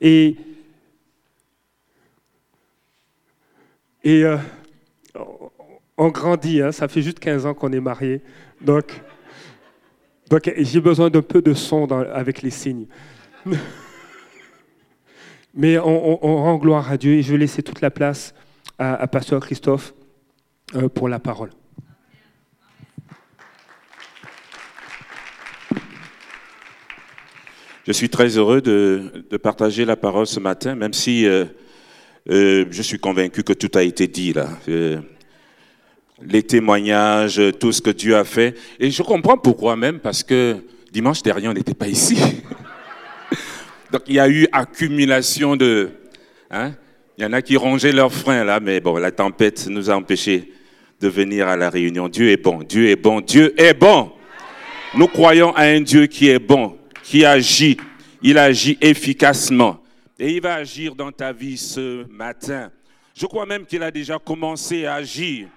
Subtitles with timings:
[0.00, 0.36] Et,
[4.04, 4.36] euh,
[5.96, 8.20] on grandit, hein, ça fait juste 15 ans qu'on est mariés.
[8.60, 9.00] Donc,
[10.28, 12.86] donc j'ai besoin d'un peu de son avec les signes.
[15.54, 18.34] Mais on, rend gloire à Dieu et je vais laisser toute la place
[18.78, 19.92] à, Pasteur Christophe
[20.74, 21.50] euh, pour la parole.
[27.84, 31.44] Je suis très heureux de, partager la parole ce matin, même si euh,
[32.30, 34.48] euh, je suis convaincu que tout a été dit là.
[36.22, 38.56] les témoignages, tout ce que Dieu a fait.
[38.78, 40.58] Et je comprends pourquoi même, parce que
[40.92, 42.16] dimanche dernier, on n'était pas ici.
[43.90, 45.90] Donc il y a eu accumulation de...
[46.50, 46.74] Hein?
[47.18, 49.96] Il y en a qui rongeaient leurs freins là, mais bon, la tempête nous a
[49.96, 50.52] empêchés
[51.00, 52.08] de venir à la réunion.
[52.08, 54.12] Dieu est bon, Dieu est bon, Dieu est bon.
[54.94, 57.76] Nous croyons à un Dieu qui est bon, qui agit.
[58.22, 59.82] Il agit efficacement.
[60.18, 62.70] Et il va agir dans ta vie ce matin.
[63.14, 65.48] Je crois même qu'il a déjà commencé à agir.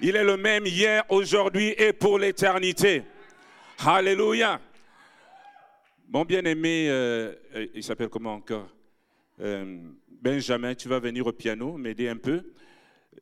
[0.00, 3.02] Il est le même hier, aujourd'hui et pour l'éternité.
[3.84, 4.60] Alléluia.
[6.08, 8.68] Mon bien-aimé, euh, euh, il s'appelle comment encore?
[9.40, 12.42] Euh, Benjamin, tu vas venir au piano, m'aider un peu.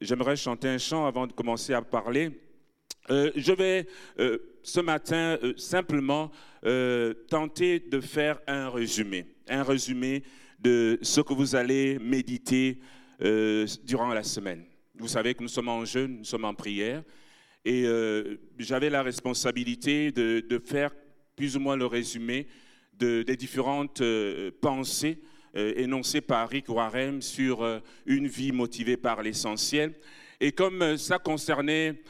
[0.01, 2.31] J'aimerais chanter un chant avant de commencer à parler.
[3.09, 3.87] Je vais
[4.63, 6.31] ce matin simplement
[7.29, 10.23] tenter de faire un résumé, un résumé
[10.59, 12.79] de ce que vous allez méditer
[13.85, 14.65] durant la semaine.
[14.99, 17.03] Vous savez que nous sommes en jeûne, nous sommes en prière,
[17.65, 17.85] et
[18.59, 20.91] j'avais la responsabilité de, faire
[21.37, 22.47] plus ou moins le résumé
[22.99, 25.19] des différentes euh, pensées
[25.55, 29.95] euh, énoncées par Rick Warren sur euh, une vie motivée par l'essentiel.
[30.41, 32.03] Et comme ça concernait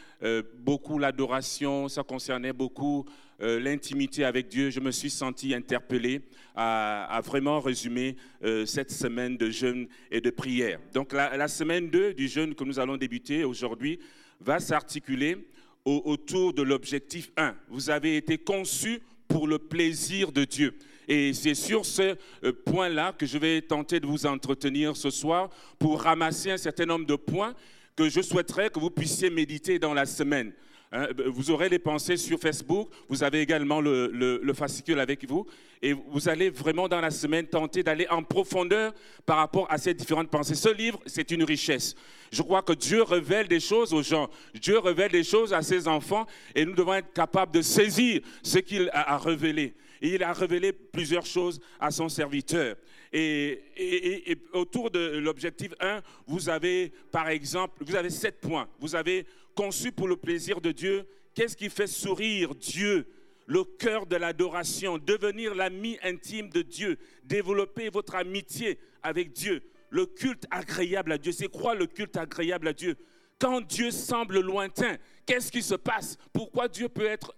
[0.58, 3.04] beaucoup l'adoration, ça concernait beaucoup
[3.38, 6.22] l'intimité avec Dieu, je me suis senti interpellé
[6.54, 8.16] à, vraiment résumer
[8.64, 10.80] cette semaine de jeûne et de prière.
[10.94, 14.00] Donc la, semaine 2 du jeûne que nous allons débuter aujourd'hui
[14.40, 15.46] va s'articuler
[15.84, 17.54] autour de l'objectif 1.
[17.68, 20.74] Vous avez été conçus pour le plaisir de Dieu.
[21.08, 25.50] Et c'est sur ce euh, point-là que je vais tenter de vous entretenir ce soir
[25.78, 27.54] pour ramasser un certain nombre de points
[27.96, 30.52] que je souhaiterais que vous puissiez méditer dans la semaine.
[30.92, 35.46] Hein, vous aurez les pensées sur Facebook, vous avez également le, fascicule avec vous,
[35.82, 39.94] et vous allez vraiment dans la semaine tenter d'aller en profondeur par rapport à ces
[39.94, 40.54] différentes pensées.
[40.54, 41.96] Ce livre, c'est une richesse.
[42.30, 45.88] Je crois que Dieu révèle des choses aux gens, Dieu révèle des choses à ses
[45.88, 49.74] enfants, et nous devons être capables de saisir ce qu'il a révélé.
[50.00, 52.76] Il a révélé plusieurs choses à son serviteur.
[53.12, 58.68] Et, autour de l'objectif 1, vous avez, par exemple, vous avez sept points.
[58.78, 61.06] Vous avez conçu pour le plaisir de Dieu.
[61.34, 63.06] Qu'est-ce qui fait sourire Dieu?
[63.46, 70.04] Le cœur de l'adoration, devenir l'ami intime de Dieu, développer votre amitié avec Dieu, le
[70.04, 71.30] culte agréable à Dieu.
[71.30, 72.96] C'est quoi le culte agréable à Dieu?
[73.38, 74.96] Quand Dieu semble lointain,
[75.26, 76.16] qu'est-ce qui se passe?
[76.32, 77.36] Pourquoi Dieu peut être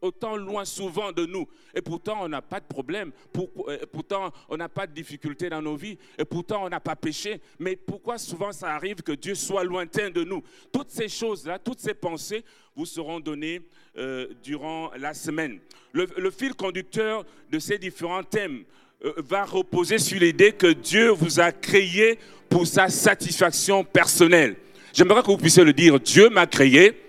[0.00, 1.46] autant loin souvent de nous.
[1.74, 3.12] Et pourtant, on n'a pas de problème.
[3.36, 5.98] Euh, pourtant, on n'a pas de difficulté dans nos vies.
[6.18, 7.40] Et pourtant, on n'a pas péché.
[7.58, 10.42] Mais pourquoi souvent ça arrive que Dieu soit lointain de nous?
[10.72, 12.44] Toutes ces choses-là, toutes ces pensées
[12.76, 13.60] vous seront données
[13.96, 15.58] euh, durant la semaine.
[15.92, 18.62] Le, fil conducteur de ces différents thèmes
[19.04, 24.56] euh, va reposer sur l'idée que Dieu vous a créé pour sa satisfaction personnelle.
[24.92, 25.98] J'aimerais que vous puissiez le dire.
[25.98, 27.07] Dieu m'a créé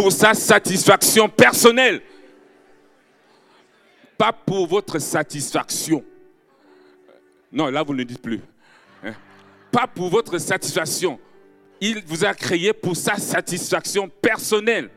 [0.00, 2.00] pour sa satisfaction personnelle.
[4.16, 6.02] Pas pour votre satisfaction.
[7.52, 8.40] Non, là, vous ne dites plus.
[9.04, 9.12] Hein?
[9.70, 11.20] Pas pour votre satisfaction.
[11.82, 14.88] Il vous a créé pour sa satisfaction personnelle.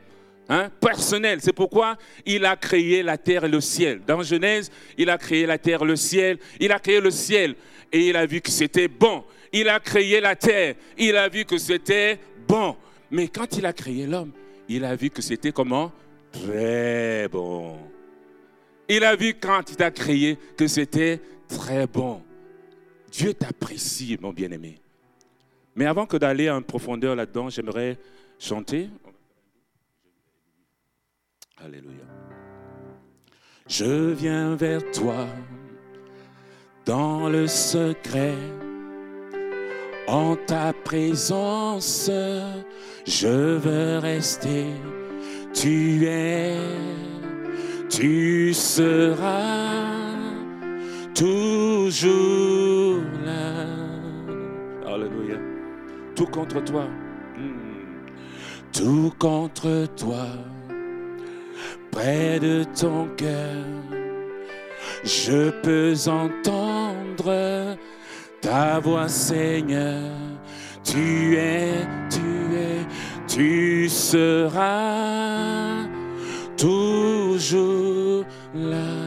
[0.47, 1.39] Hein, personnelle.
[1.41, 3.99] C'est pourquoi il a créé la terre et le ciel.
[4.07, 6.37] Dans Genèse, il a créé la terre, le ciel.
[6.61, 7.55] Il a créé le ciel
[7.91, 9.25] et il a vu que c'était bon.
[9.51, 10.75] Il a créé la terre.
[10.97, 12.77] Il a vu que c'était bon.
[13.11, 14.31] Mais quand il a créé l'homme,
[14.75, 15.91] il a vu que c'était comment?
[16.31, 17.78] Très bon.
[18.89, 22.22] Il a vu quand il t'a créé que c'était très bon.
[23.12, 24.80] Dieu t'apprécie, mon bien-aimé.
[25.75, 27.97] Mais avant que d'aller en profondeur là-dedans, j'aimerais
[28.39, 28.89] chanter.
[31.57, 32.03] Alléluia.
[33.68, 35.27] Je viens vers toi
[36.86, 38.36] dans le secret
[40.07, 42.09] en ta présence,
[43.05, 44.65] je veux rester.
[45.53, 46.57] Tu es,
[47.89, 49.94] tu seras
[51.15, 54.94] toujours là.
[54.94, 55.38] Alléluia.
[56.15, 56.85] Tout contre toi.
[57.38, 58.07] Hmm.
[58.71, 60.25] Tout contre toi.
[61.91, 63.63] Près de ton cœur.
[65.03, 67.77] je peux entendre
[68.44, 70.12] ta voix, Seigneur.
[70.84, 72.86] Tu es, tu es,
[73.28, 75.88] tu seras
[76.57, 79.00] toujours là.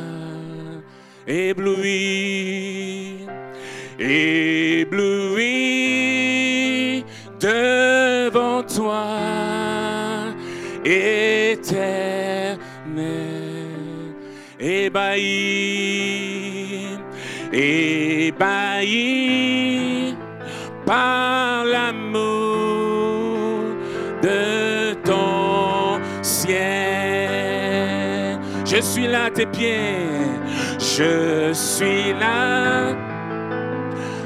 [1.28, 3.26] Ébloui,
[3.98, 5.44] ébloui
[7.40, 9.08] devant toi,
[10.84, 11.76] éternel,
[14.58, 16.35] ébahi,
[17.52, 18.96] ébahi
[20.84, 22.84] par l'amour
[24.22, 26.78] de ton ciel.
[28.64, 29.98] Je suis là à tes pieds,
[30.78, 32.94] je suis là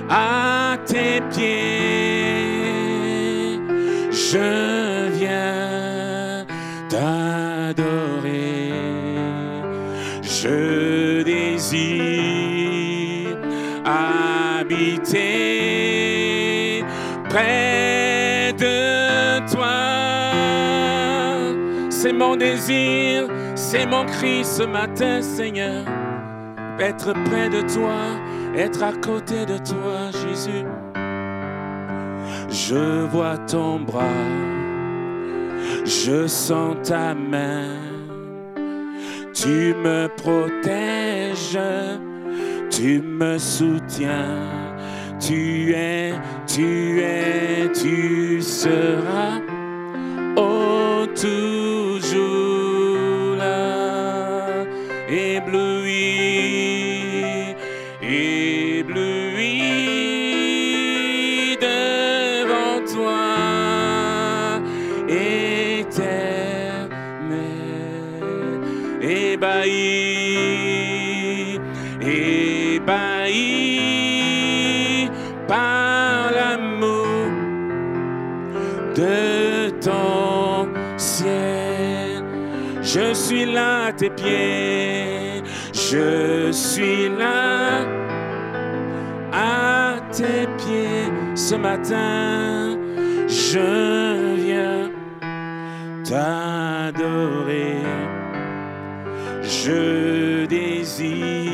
[0.09, 1.80] à tes pieds.
[22.41, 25.85] Désir, c'est mon cri ce matin, Seigneur.
[26.81, 28.01] Être près de toi,
[28.57, 30.65] être à côté de toi, Jésus.
[32.49, 34.27] Je vois ton bras,
[35.85, 37.77] je sens ta main.
[39.35, 41.59] Tu me protèges,
[42.71, 44.49] tu me soutiens.
[45.21, 46.15] Tu es,
[46.47, 49.41] tu es, tu seras.
[50.37, 51.05] Oh,
[84.01, 85.43] tes pieds,
[85.75, 87.83] je suis là
[89.31, 92.79] à tes pieds ce matin.
[93.29, 94.91] Je viens
[96.03, 97.77] t'adorer.
[99.43, 101.53] Je désire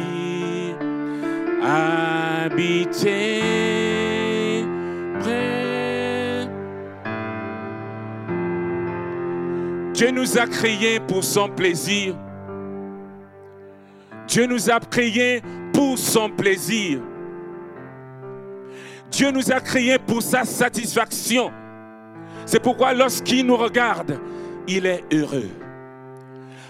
[1.65, 2.63] habiter
[5.19, 6.47] près.
[9.95, 12.15] Dieu nous a créés pour son plaisir.
[14.37, 15.41] Dieu nous a créés
[15.73, 17.01] pour son plaisir.
[19.11, 21.51] Dieu nous a créés pour sa satisfaction.
[22.45, 24.21] C'est pourquoi lorsqu'il nous regarde,
[24.69, 25.49] il est heureux.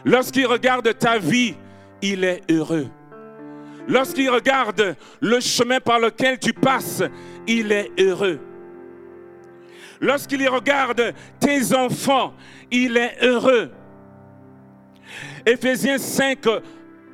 [0.04, 1.56] Lorsqu'il regarde ta vie,
[2.00, 2.86] il est heureux.
[3.88, 7.02] Lorsqu'il regarde le chemin par lequel tu passes,
[7.48, 8.38] il est heureux.
[10.00, 12.32] Lorsqu'il regarde tes enfants,
[12.70, 13.72] il est heureux.
[15.44, 16.46] Éphésiens 5,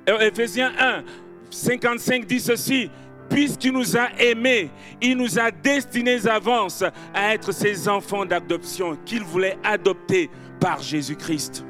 [0.09, 1.05] euh, Éphésiens 1,
[1.51, 2.91] 55 dit ceci.
[3.29, 4.69] Puisqu'il nous a aimés,
[5.01, 6.85] il nous a destinés d'avance
[7.15, 10.29] à être ses enfants d'adoption qu'il voulait adopter
[10.61, 11.65] par Jésus-Christ.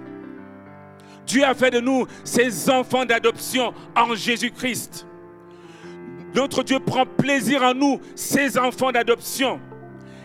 [1.24, 5.06] Dieu a fait de nous ses enfants d'adoption en Jésus-Christ.
[6.34, 9.60] Notre Dieu prend plaisir en nous, ses enfants d'adoption,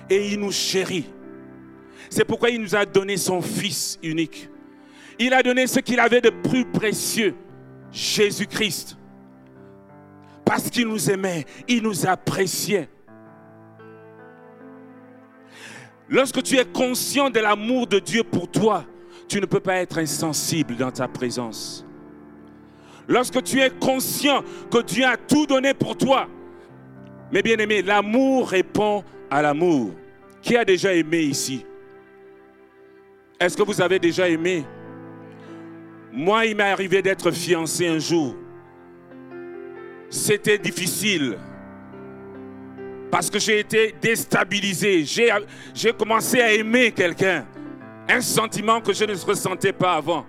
[0.09, 1.05] et il nous chérit.
[2.09, 4.49] C'est pourquoi il nous a donné son Fils unique.
[5.19, 7.35] Il a donné ce qu'il avait de plus précieux,
[7.91, 8.97] Jésus-Christ.
[10.45, 12.89] Parce qu'il nous aimait, il nous appréciait.
[16.09, 18.85] Lorsque tu es conscient de l'amour de Dieu pour toi,
[19.27, 21.85] tu ne peux pas être insensible dans ta présence.
[23.07, 26.27] Lorsque tu es conscient que Dieu a tout donné pour toi,
[27.31, 29.91] mes bien-aimés, l'amour répond à l'amour.
[30.41, 31.65] Qui a déjà aimé ici?
[33.39, 34.65] Est-ce que vous avez déjà aimé
[36.17, 38.35] Moi, il m'est arrivé d'être fiancé un jour.
[40.09, 41.37] C'était difficile
[43.11, 45.05] parce que j'ai été déstabilisé.
[45.05, 47.45] J'ai commencé à aimer quelqu'un.
[48.09, 50.25] Un sentiment que je ne ressentais pas avant.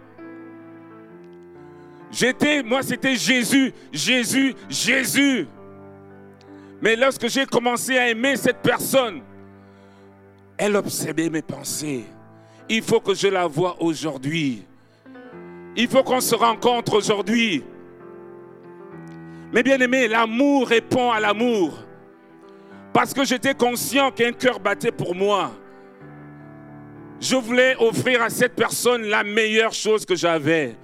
[2.11, 5.49] J'étais, moi c'était Jésus, Jésus, Jésus.
[6.83, 9.23] Mais lorsque j'ai commencé à aimer cette personne,
[10.59, 12.05] elle obsédait mes pensées.
[12.69, 14.67] Il faut que je la voie aujourd'hui.
[15.81, 17.63] Il faut qu'on se rencontre aujourd'hui.
[19.53, 21.79] Mais bien aimé, l'amour répond à l'amour.
[22.93, 25.53] Parce que j'étais conscient qu'un cœur battait pour moi.
[27.21, 30.75] Je voulais offrir à cette personne la meilleure chose que j'avais.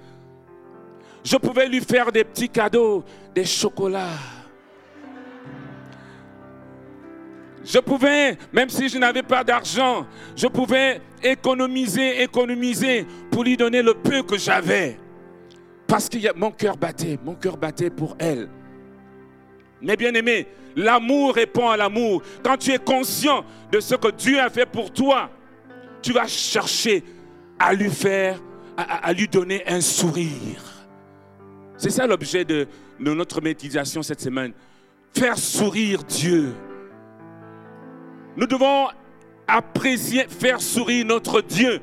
[1.25, 4.34] Je pouvais lui faire des petits cadeaux, des chocolats.
[7.65, 10.05] Je pouvais, même si je n'avais pas d'argent,
[10.35, 14.99] je pouvais économiser, économiser pour lui donner le peu que j'avais.
[15.87, 18.49] Parce que mon cœur battait, mon cœur battait pour elle.
[19.81, 22.21] Mais bien aimé, l'amour répond à l'amour.
[22.43, 25.31] Quand tu es conscient de ce que Dieu a fait pour toi,
[26.03, 27.03] tu vas chercher
[27.57, 28.39] à lui faire,
[28.77, 30.85] à, lui donner un sourire.
[31.77, 32.67] C'est ça l'objet de,
[32.99, 34.53] de notre méditation cette semaine.
[35.13, 36.53] Faire sourire Dieu.
[38.37, 38.87] Nous devons
[39.47, 41.79] apprécier, faire sourire notre Dieu.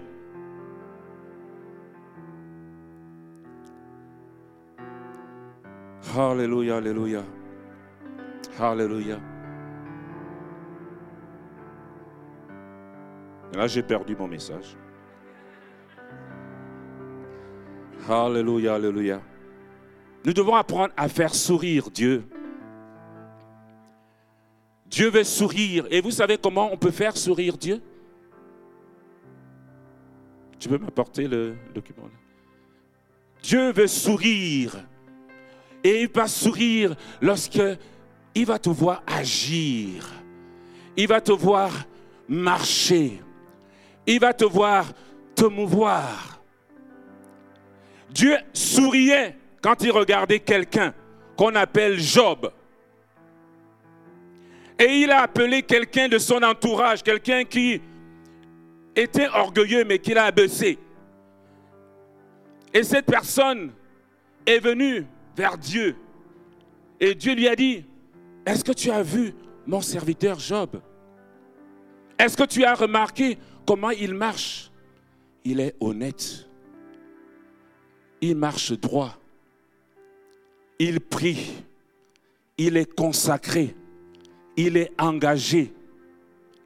[6.16, 7.22] Alléluia, alléluia.
[8.58, 9.18] Alléluia.
[13.54, 14.76] Là, j'ai perdu mon message.
[18.08, 19.20] Alléluia, alléluia.
[20.24, 22.24] Nous devons apprendre à faire sourire Dieu.
[24.92, 25.86] Dieu veut sourire.
[25.90, 27.80] Et vous savez comment on peut faire sourire Dieu?
[30.58, 32.08] Tu peux m'apporter le document
[33.42, 34.76] Dieu veut sourire.
[35.82, 37.60] Et il va sourire lorsque
[38.34, 40.06] il va te voir agir.
[40.96, 41.72] Il va te voir
[42.28, 43.20] marcher.
[44.06, 44.92] Il va te voir
[45.34, 46.40] te mouvoir.
[48.10, 50.92] Dieu souriait quand il regardait quelqu'un
[51.34, 52.52] qu'on appelle Job.
[54.82, 57.80] Et il a appelé quelqu'un de son entourage, quelqu'un qui
[58.96, 60.76] était orgueilleux mais qui l'a abaissé.
[62.74, 63.70] Et cette personne
[64.44, 65.94] est venue vers Dieu.
[66.98, 67.84] Et Dieu lui a dit,
[68.44, 69.34] est-ce que tu as vu
[69.68, 70.80] mon serviteur Job?
[72.18, 74.72] Est-ce que tu as remarqué comment il marche?
[75.44, 76.48] Il est honnête.
[78.20, 79.16] Il marche droit.
[80.80, 81.52] Il prie.
[82.58, 83.76] Il est consacré.
[84.56, 85.72] Il est engagé.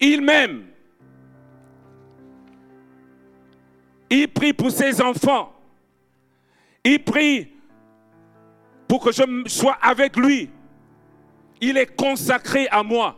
[0.00, 0.66] Il m'aime.
[4.10, 5.52] Il prie pour ses enfants.
[6.84, 7.48] Il prie
[8.86, 10.50] pour que je sois avec lui.
[11.60, 13.16] Il est consacré à moi.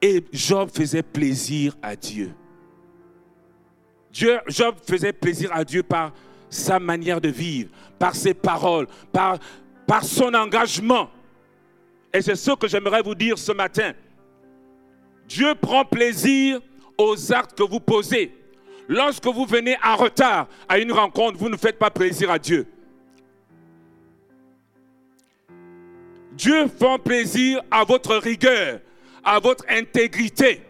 [0.00, 2.32] Et Job faisait plaisir à Dieu.
[4.12, 6.12] Job faisait plaisir à Dieu par
[6.48, 9.38] sa manière de vivre, par ses paroles, par,
[9.86, 11.10] par son engagement.
[12.12, 13.92] Et c'est ce que j'aimerais vous dire ce matin.
[15.28, 16.60] Dieu prend plaisir
[16.98, 18.32] aux actes que vous posez.
[18.88, 22.66] Lorsque vous venez en retard à une rencontre, vous ne faites pas plaisir à Dieu.
[26.32, 28.80] Dieu fait plaisir à votre rigueur,
[29.24, 30.62] à votre intégrité.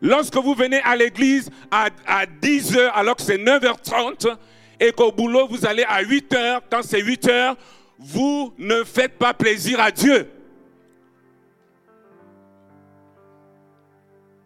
[0.00, 1.88] Lorsque vous venez à l'église à,
[2.26, 4.36] 10 h alors que c'est 9h30
[4.80, 7.56] et qu'au boulot vous allez à 8 h quand c'est 8 h
[7.98, 10.28] vous ne faites pas plaisir à Dieu.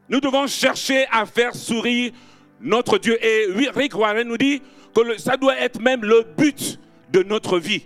[0.08, 2.12] Nous devons chercher à faire sourire
[2.60, 3.16] notre Dieu.
[3.24, 4.60] Et Rick Warren nous dit
[4.94, 6.78] que ça doit être même le but
[7.12, 7.84] de notre vie.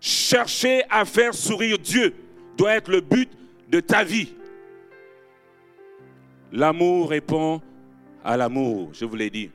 [0.00, 2.14] Chercher à faire sourire Dieu
[2.56, 3.28] doit être le but
[3.68, 4.32] de ta vie.
[6.52, 7.60] L'amour répond
[8.24, 9.50] à l'amour, je vous l'ai dit.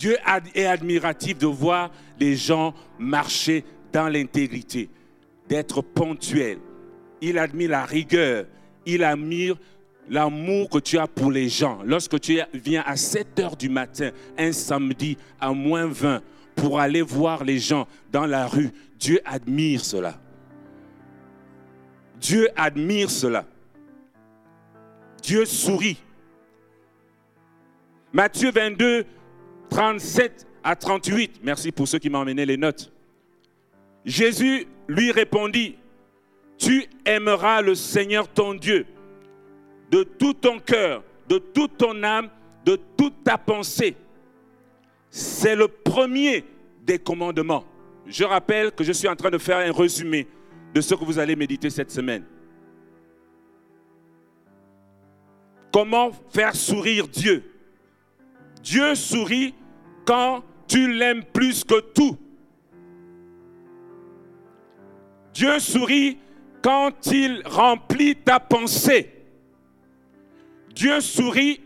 [0.00, 0.16] Dieu
[0.54, 4.88] est admiratif de voir les gens marcher dans l'intégrité,
[5.46, 6.58] d'être ponctuel.
[7.20, 8.46] Il admire la rigueur,
[8.86, 9.56] il admire
[10.08, 11.80] l'amour que tu as pour les gens.
[11.84, 16.22] Lorsque tu viens à 7 heures du matin, un samedi à moins 20,
[16.56, 18.70] pour aller voir les gens dans la rue.
[18.98, 20.18] Dieu admire cela.
[22.18, 23.44] Dieu admire cela.
[25.22, 25.98] Dieu sourit.
[28.14, 29.04] Matthieu 22,
[29.70, 31.40] 37 à 38.
[31.42, 32.92] Merci pour ceux qui m'ont emmené les notes.
[34.04, 35.76] Jésus lui répondit,
[36.58, 38.86] tu aimeras le Seigneur ton Dieu
[39.90, 42.28] de tout ton cœur, de toute ton âme,
[42.64, 43.96] de toute ta pensée
[45.10, 46.44] c'est le premier
[46.82, 47.64] des commandements.
[48.06, 50.26] Je rappelle que je suis en train de faire un résumé
[50.72, 52.24] de ce que vous allez méditer cette semaine.
[55.72, 57.44] Comment faire sourire Dieu?
[58.62, 59.54] Dieu sourit
[60.10, 62.18] quand tu l'aimes plus que tout.
[65.32, 66.18] Dieu sourit
[66.60, 69.08] quand il remplit ta pensée.
[70.74, 71.60] Dieu sourit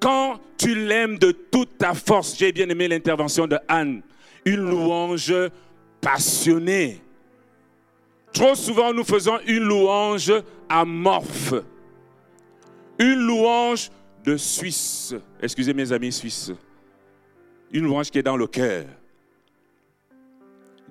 [0.00, 4.00] quand tu l'aimes de toute ta force, j'ai bien aimé l'intervention de Anne,
[4.46, 5.34] une louange
[6.00, 7.02] passionnée.
[8.32, 10.32] Trop souvent, nous faisons une louange
[10.70, 11.52] amorphe,
[12.98, 13.90] une louange
[14.24, 15.14] de Suisse.
[15.38, 16.50] Excusez mes amis suisses.
[17.74, 18.84] Une louange qui est dans le cœur.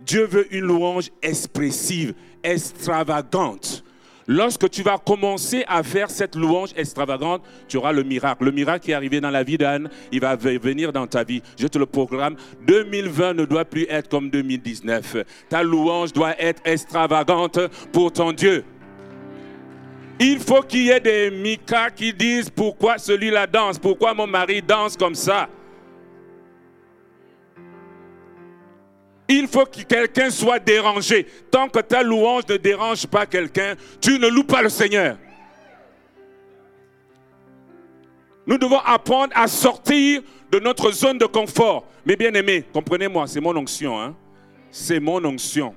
[0.06, 2.14] Dieu veut une louange expressive,
[2.44, 3.86] extravagante.
[4.28, 8.44] Lorsque tu vas commencer à faire cette louange extravagante, tu auras le miracle.
[8.44, 11.42] Le miracle qui est arrivé dans la vie d'Anne, il va venir dans ta vie.
[11.58, 12.36] Je te le programme.
[12.68, 15.18] 2020 ne doit plus être comme 2019.
[15.48, 17.60] Ta louange doit être extravagante
[17.94, 18.66] pour ton Dieu.
[20.20, 24.62] Il faut qu'il y ait des Mika qui disent pourquoi celui-là danse, pourquoi mon mari
[24.62, 25.48] danse comme ça?
[29.28, 31.26] Il faut que quelqu'un soit dérangé.
[31.50, 35.18] Tant que ta louange ne dérange pas quelqu'un, tu ne loues pas le Seigneur.
[38.46, 41.88] Nous devons apprendre à sortir de notre zone de confort.
[42.06, 44.00] Mais bien aimé, comprenez-moi, c'est mon onction.
[44.00, 44.16] Hein?
[44.70, 45.74] C'est mon onction.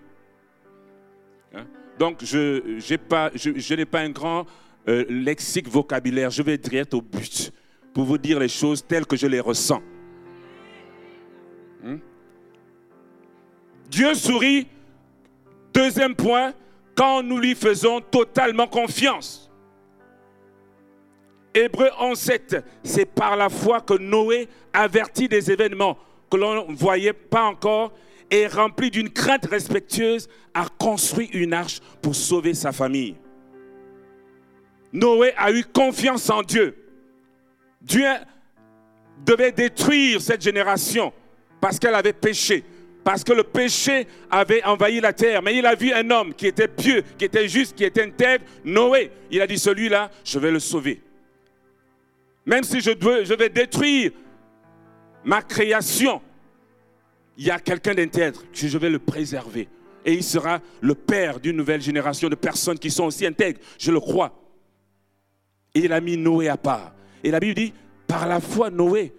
[1.55, 1.67] Hein?
[1.99, 4.45] Donc, je, n'ai pas un grand
[4.89, 6.31] euh, lexique vocabulaire.
[6.31, 7.53] Je vais direct au but
[7.95, 9.83] pour vous dire les choses telles que je les ressens.
[11.85, 11.99] Hein?
[13.89, 14.67] Dieu sourit,
[15.73, 16.53] deuxième point,
[16.95, 19.51] quand nous lui faisons totalement confiance.
[21.55, 25.99] Hébreu 11.7, c'est par la foi que Noé avertit des événements
[26.31, 27.93] que l'on ne voyait pas encore
[28.31, 33.17] et rempli d'une crainte respectueuse, a construit une arche pour sauver sa famille.
[34.93, 36.77] Noé a eu confiance en Dieu.
[37.81, 38.09] Dieu
[39.25, 41.13] devait détruire cette génération
[41.61, 42.65] parce qu'elle avait péché
[43.07, 45.41] parce que le péché avait envahi la terre.
[45.41, 48.45] Mais il a vu un homme qui était pieux, qui était juste, qui était intègre,
[48.65, 49.13] Noé.
[49.31, 51.01] Il a dit, celui-là, je vais le sauver.
[52.45, 54.11] Même si je, je vais détruire
[55.25, 56.21] ma création,
[57.39, 59.69] il y a quelqu'un d'intègre que je vais le préserver.
[60.05, 63.61] Et il sera le père d'une nouvelle génération de personnes qui sont aussi intègres.
[63.79, 64.37] Je le crois.
[65.77, 66.93] Et il a mis Noé à part.
[67.23, 67.73] Et la Bible dit,
[68.09, 69.13] par la foi, Noé,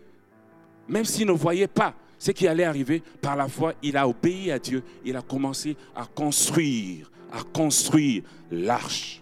[0.90, 4.52] même s'il ne voyait pas, ce qui allait arriver, par la foi, il a obéi
[4.52, 4.84] à Dieu.
[5.06, 9.22] Il a commencé à construire, à construire l'arche.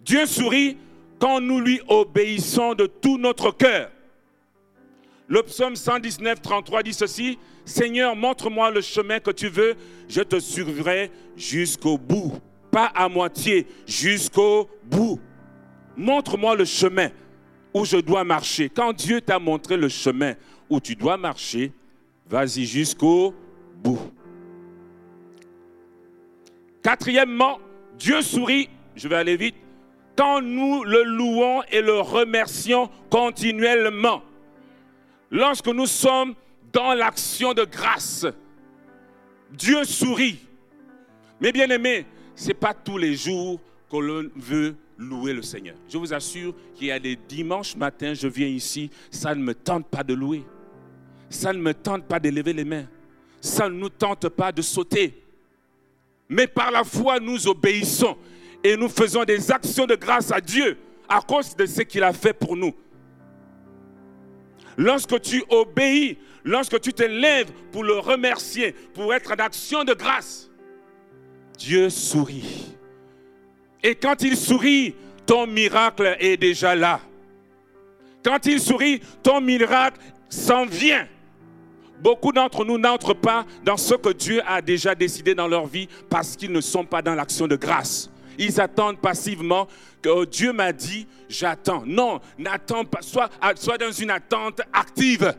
[0.00, 0.76] Dieu sourit
[1.18, 3.90] quand nous lui obéissons de tout notre cœur.
[5.28, 9.74] Le psaume 119, 33 dit ceci, Seigneur, montre-moi le chemin que tu veux,
[10.08, 12.34] je te suivrai jusqu'au bout.
[12.70, 15.18] Pas à moitié, jusqu'au bout.
[15.96, 17.08] Montre-moi le chemin
[17.74, 18.68] où je dois marcher.
[18.68, 20.34] Quand Dieu t'a montré le chemin
[20.68, 21.72] où tu dois marcher,
[22.28, 23.34] vas-y jusqu'au
[23.82, 24.00] bout.
[26.82, 27.58] Quatrièmement,
[27.98, 29.56] Dieu sourit, je vais aller vite,
[30.16, 34.22] quand nous le louons et le remercions continuellement.
[35.30, 36.34] Lorsque nous sommes
[36.72, 38.26] dans l'action de grâce,
[39.50, 40.38] Dieu sourit.
[41.40, 45.76] Mais bien aimé, ce n'est pas tous les jours que l'on veut louer le Seigneur.
[45.88, 49.54] Je vous assure qu'il y a des dimanches matins, je viens ici, ça ne me
[49.54, 50.44] tente pas de louer.
[51.28, 52.86] Ça ne me tente pas de lever les mains.
[53.40, 55.14] Ça ne nous tente pas de sauter.
[56.28, 58.16] Mais par la foi, nous obéissons
[58.62, 60.76] et nous faisons des actions de grâce à Dieu
[61.08, 62.74] à cause de ce qu'il a fait pour nous.
[64.76, 69.94] Lorsque tu obéis, lorsque tu te lèves pour le remercier, pour être en action de
[69.94, 70.50] grâce,
[71.56, 72.74] Dieu sourit.
[73.82, 77.00] Et quand il sourit, ton miracle est déjà là.
[78.24, 81.06] Quand il sourit, ton miracle s'en vient.
[82.00, 85.88] Beaucoup d'entre nous n'entrent pas dans ce que Dieu a déjà décidé dans leur vie
[86.10, 88.10] parce qu'ils ne sont pas dans l'action de grâce.
[88.38, 89.66] Ils attendent passivement
[90.02, 91.82] que oh, Dieu m'a dit, j'attends.
[91.86, 93.00] Non, n'attends pas.
[93.00, 95.34] Sois, sois dans une attente active.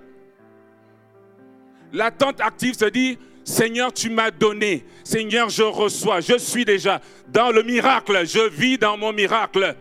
[1.94, 4.86] L'attente active se dit, Seigneur, tu m'as donné.
[5.04, 6.20] Seigneur, je reçois.
[6.20, 8.26] Je suis déjà dans le miracle.
[8.26, 9.76] Je vis dans mon miracle.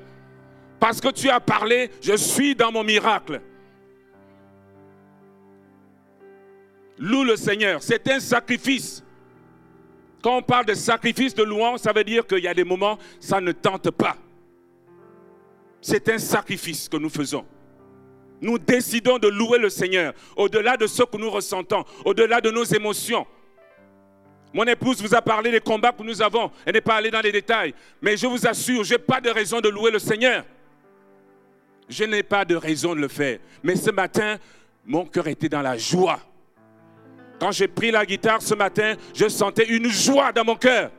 [0.79, 3.41] Parce que tu as parlé, je suis dans mon miracle.
[6.99, 7.83] Loue le Seigneur.
[7.83, 9.03] C'est un sacrifice.
[10.23, 12.99] Quand on parle de sacrifice de louange, ça veut dire qu'il y a des moments,
[13.21, 14.17] ça ne tente pas.
[15.81, 17.45] C'est un sacrifice que nous faisons.
[18.41, 22.65] Nous décidons de louer le Seigneur au-delà de ce que nous ressentons, au-delà de nos
[22.65, 23.27] émotions.
[24.53, 26.51] Mon épouse vous a parlé des combats que nous avons.
[26.65, 27.75] Elle n'est pas allée dans les détails.
[28.01, 30.45] Mais je vous assure, je n'ai pas de raison de louer le Seigneur.
[31.89, 33.39] Je n'ai pas de raison de le faire.
[33.63, 34.39] Mais ce matin,
[34.85, 36.19] mon cœur était dans la joie.
[37.39, 40.91] Quand j'ai pris la guitare ce matin, je sentais une joie dans mon cœur.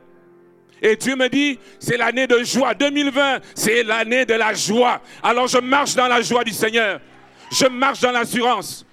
[0.80, 2.74] Et Dieu me dit, c'est l'année de joie.
[2.74, 5.00] 2020, c'est l'année de la joie.
[5.22, 7.00] Alors je marche dans la joie du Seigneur.
[7.50, 8.86] Je marche dans l'assurance.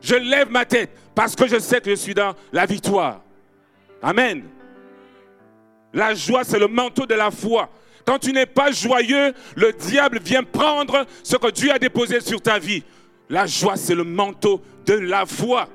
[0.00, 3.20] Je lève ma tête parce que je sais que je suis dans la victoire.
[4.02, 4.44] Amen.
[5.92, 7.68] La joie, c'est le manteau de la foi.
[8.06, 12.40] Quand tu n'es pas joyeux, le diable vient prendre ce que Dieu a déposé sur
[12.40, 12.82] ta vie.
[13.28, 15.68] La joie, c'est le manteau de la foi.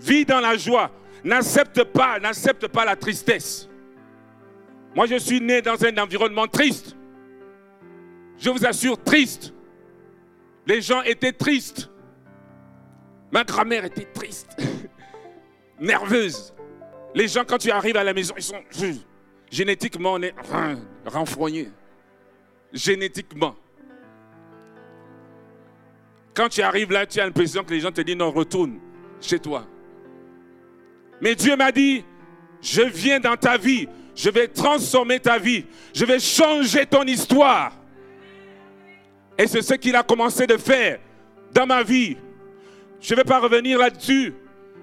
[0.00, 0.90] Vis dans la joie.
[1.24, 3.68] N'accepte pas, n'accepte pas la tristesse.
[4.94, 6.96] Moi, je suis né dans un environnement triste.
[8.38, 9.52] Je vous assure, triste.
[10.66, 11.90] Les gens étaient tristes.
[13.30, 14.56] Ma grand-mère était triste,
[15.80, 16.54] nerveuse.
[17.14, 18.62] Les gens, quand tu arrives à la maison, ils sont
[19.50, 20.34] génétiquement, on est
[21.04, 21.70] renfrognés.
[22.72, 23.56] Génétiquement.
[26.34, 28.78] Quand tu arrives là, tu as l'impression que les gens te disent non, retourne
[29.20, 29.66] chez toi.
[31.20, 32.04] Mais Dieu m'a dit,
[32.62, 37.72] je viens dans ta vie, je vais transformer ta vie, je vais changer ton histoire.
[39.36, 40.98] Et c'est ce qu'il a commencé de faire
[41.52, 42.16] dans ma vie.
[43.00, 44.34] Je ne vais pas revenir là-dessus.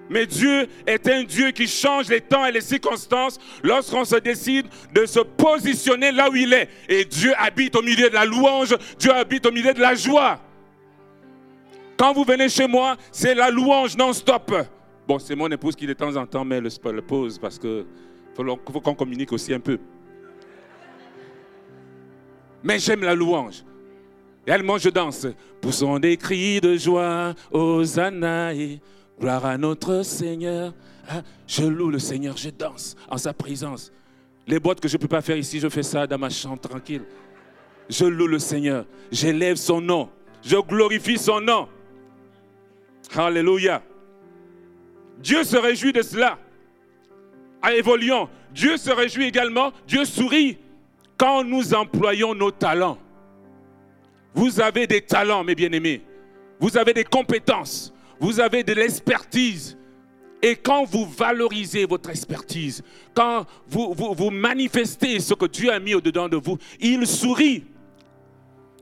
[0.08, 4.66] Mais Dieu est un Dieu qui change les temps et les circonstances lorsqu'on se décide
[4.94, 6.68] de se positionner là où il est.
[6.88, 10.40] Et Dieu habite au milieu de la louange, Dieu habite au milieu de la joie.
[11.96, 14.54] Quand vous venez chez moi, c'est la louange non-stop.
[15.06, 17.86] Bon, c'est mon épouse qui de temps en temps met le, le pause parce qu'il
[18.34, 19.78] faut qu'on communique aussi un peu.
[22.62, 23.64] Mais j'aime la louange.
[24.46, 25.26] Elle je danse.
[25.60, 28.52] Poussons des cris de joie, Hosanna
[29.18, 30.74] gloire à notre Seigneur.
[31.08, 33.92] Ah, je loue le Seigneur, je danse en sa présence.
[34.46, 36.60] Les boîtes que je ne peux pas faire ici, je fais ça dans ma chambre
[36.60, 37.02] tranquille.
[37.88, 40.08] Je loue le Seigneur, j'élève son nom,
[40.42, 41.68] je glorifie son nom.
[43.14, 43.82] Alléluia.
[45.18, 46.38] Dieu se réjouit de cela.
[47.62, 50.58] À évoluant, Dieu se réjouit également, Dieu sourit
[51.16, 52.98] quand nous employons nos talents.
[54.34, 56.02] Vous avez des talents, mes bien-aimés.
[56.60, 57.92] Vous avez des compétences.
[58.20, 59.76] Vous avez de l'expertise.
[60.42, 62.82] Et quand vous valorisez votre expertise,
[63.14, 67.64] quand vous, vous, manifestez ce que Dieu a mis au-dedans de vous, il sourit.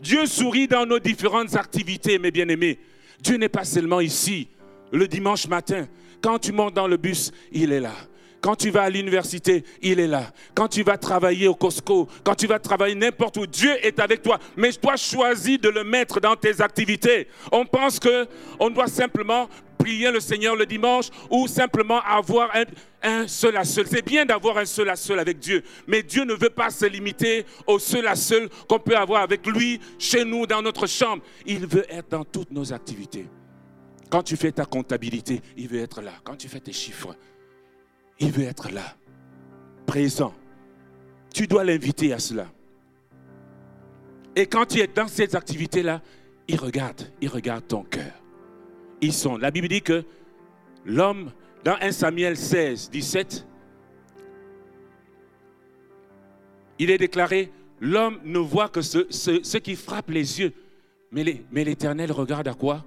[0.00, 2.78] Dieu sourit dans nos différentes activités, mes bien-aimés.
[3.20, 4.48] Dieu n'est pas seulement ici,
[4.92, 5.86] le dimanche matin.
[6.24, 7.92] Quand tu montes dans le bus, il est là.
[8.40, 10.32] Quand tu vas à l'université, il est là.
[10.54, 14.22] Quand tu vas travailler au Costco, quand tu vas travailler n'importe où, Dieu est avec
[14.22, 14.38] toi.
[14.56, 17.28] Mais toi, choisis de le mettre dans tes activités.
[17.52, 18.26] On pense que
[18.58, 22.50] on doit simplement prier le Seigneur le dimanche ou simplement avoir
[23.02, 23.86] un, seul à seul.
[23.86, 26.86] C'est bien d'avoir un seul à seul avec Dieu, mais Dieu ne veut pas se
[26.86, 31.22] limiter au seul à seul qu'on peut avoir avec lui, chez nous, dans notre chambre.
[31.44, 33.26] Il veut être dans toutes nos activités.
[34.14, 36.12] Quand tu fais ta comptabilité, il veut être là.
[36.22, 37.16] Quand tu fais tes chiffres,
[38.20, 38.94] il veut être là,
[39.86, 40.32] présent.
[41.34, 42.46] Tu dois l'inviter à cela.
[44.36, 46.00] Et quand tu es dans ces activités-là,
[46.46, 48.12] il regarde, il regarde ton cœur.
[49.00, 49.36] Ils sont.
[49.36, 50.04] La Bible dit que
[50.84, 51.32] l'homme,
[51.64, 53.44] dans 1 Samuel 16, 17,
[56.78, 57.50] il est déclaré,
[57.80, 60.52] l'homme ne voit que ce, qui frappe les yeux.
[61.10, 62.84] Mais l'Éternel regarde à quoi?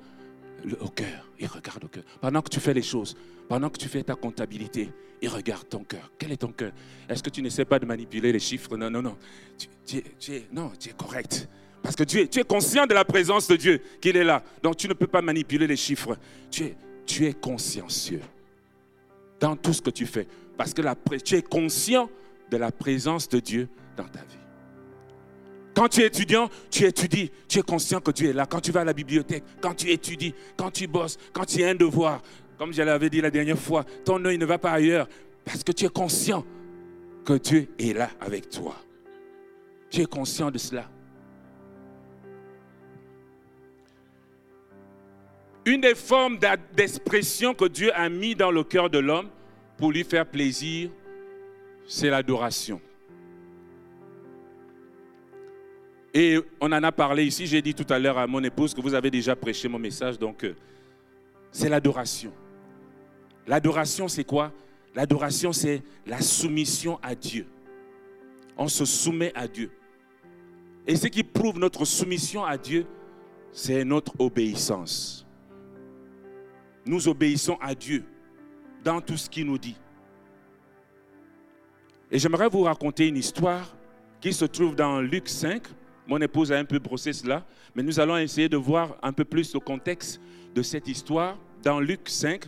[0.79, 1.29] Au cœur.
[1.39, 2.03] Il regarde au cœur.
[2.19, 3.15] Pendant que tu fais les choses,
[3.47, 4.89] pendant que tu fais ta comptabilité,
[5.21, 6.11] il regarde ton cœur.
[6.17, 6.71] Quel est ton cœur?
[7.07, 8.75] Est-ce que tu n'essaies pas de manipuler les chiffres?
[8.75, 9.17] Non, non, non.
[9.85, 11.47] Tu, es, non, tu es correct.
[11.81, 14.43] Parce que tu es, conscient de la présence de Dieu, qu'il est là.
[14.61, 16.17] Donc tu ne peux pas manipuler les chiffres.
[16.51, 18.21] Tu es, tu es consciencieux
[19.39, 20.27] dans tout ce que tu fais.
[20.57, 20.81] Parce que
[21.19, 22.09] tu es conscient
[22.49, 24.46] de la présence de Dieu dans ta vie.
[25.77, 28.47] Quand tu es étudiant, tu étudies, tu es conscient que Dieu est là.
[28.47, 31.69] Quand tu vas à la bibliothèque, quand tu étudies, quand tu bosses, quand tu as
[31.69, 32.23] un devoir,
[32.57, 35.07] comme je l'avais dit la dernière fois, ton œil ne va pas ailleurs
[35.45, 36.43] parce que tu es conscient
[37.23, 38.75] que Dieu est là avec toi.
[39.91, 40.89] Tu es conscient de cela.
[45.63, 46.39] Une des formes
[46.75, 49.29] d'expression que Dieu a mis dans le cœur de l'homme
[49.77, 50.89] pour lui faire plaisir,
[51.87, 52.81] c'est l'adoration.
[56.19, 58.81] Et on en a parlé ici, j'ai dit tout à l'heure à mon épouse que
[58.81, 60.55] vous avez déjà prêché mon message, donc euh,
[61.51, 62.33] c'est l'adoration.
[63.45, 64.51] L'adoration, c'est quoi?
[64.95, 67.45] L'adoration, c'est la soumission à Dieu.
[68.57, 69.69] On se soumet à Dieu.
[70.87, 72.87] Et ce qui prouve notre soumission à Dieu,
[73.51, 75.23] c'est notre obéissance.
[76.83, 78.03] Nous obéissons à Dieu
[78.83, 79.77] dans tout ce qu'il nous dit.
[82.09, 83.77] Et j'aimerais vous raconter une histoire
[84.19, 85.61] qui se trouve dans Luc 5.
[86.07, 89.25] Mon épouse a un peu brossé cela, mais nous allons essayer de voir un peu
[89.25, 90.21] plus le contexte
[90.55, 92.45] de cette histoire dans Luc 5,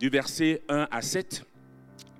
[0.00, 1.44] du verset 1 à 7.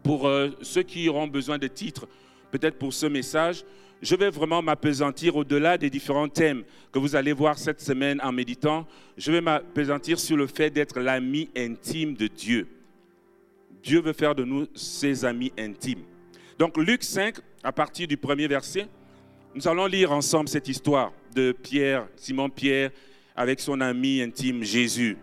[0.05, 2.07] Pour euh, ceux qui auront besoin de titres,
[2.53, 3.65] peut-être pour ce message,
[4.03, 8.31] je vais vraiment m'apesantir au-delà des différents thèmes que vous allez voir cette semaine en
[8.31, 8.87] méditant.
[9.17, 12.69] Je vais m'apesantir sur le fait d'être l'ami intime de Dieu.
[13.83, 16.03] Dieu veut faire de nous ses amis intimes.
[16.59, 18.87] Donc Luc 5, à partir du premier verset.
[19.55, 22.91] Nous allons lire ensemble cette histoire de Pierre, Simon Pierre,
[23.37, 25.19] avec son ami intime Jésus.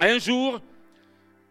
[0.00, 0.60] Un jour,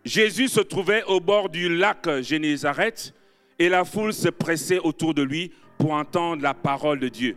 [0.05, 3.13] Jésus se trouvait au bord du lac Génézareth
[3.59, 7.35] et la foule se pressait autour de lui pour entendre la parole de Dieu.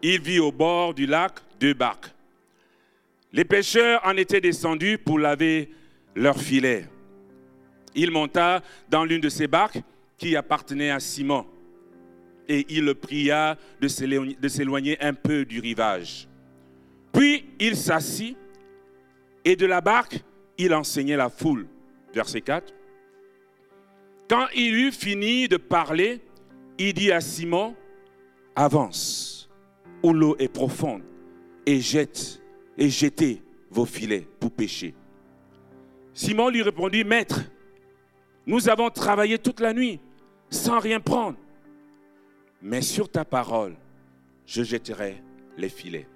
[0.00, 2.12] Il vit au bord du lac deux barques.
[3.32, 5.70] Les pêcheurs en étaient descendus pour laver
[6.14, 6.86] leurs filets.
[7.96, 9.82] Il monta dans l'une de ces barques
[10.16, 11.44] qui appartenait à Simon
[12.48, 16.28] et il le pria de s'éloigner un peu du rivage.
[17.12, 18.36] Puis il s'assit
[19.44, 20.22] et de la barque,
[20.56, 21.66] il enseignait la foule.
[22.12, 22.74] Verset 4.
[24.28, 26.20] Quand il eut fini de parler,
[26.78, 27.74] il dit à Simon,
[28.54, 29.48] avance,
[30.02, 31.02] où l'eau est profonde,
[31.64, 32.42] et jette,
[32.76, 34.94] et jetez vos filets pour pêcher.
[36.12, 37.42] Simon lui répondit, Maître,
[38.46, 40.00] nous avons travaillé toute la nuit
[40.50, 41.36] sans rien prendre,
[42.62, 43.76] mais sur ta parole,
[44.46, 45.22] je jetterai
[45.56, 46.06] les filets.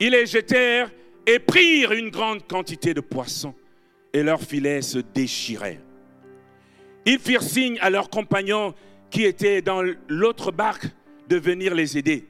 [0.00, 0.90] Ils les jetèrent
[1.26, 3.54] et prirent une grande quantité de poissons,
[4.12, 5.80] et leurs filets se déchiraient.
[7.04, 8.74] Ils firent signe à leurs compagnons
[9.10, 10.86] qui étaient dans l'autre barque
[11.28, 12.26] de venir les aider.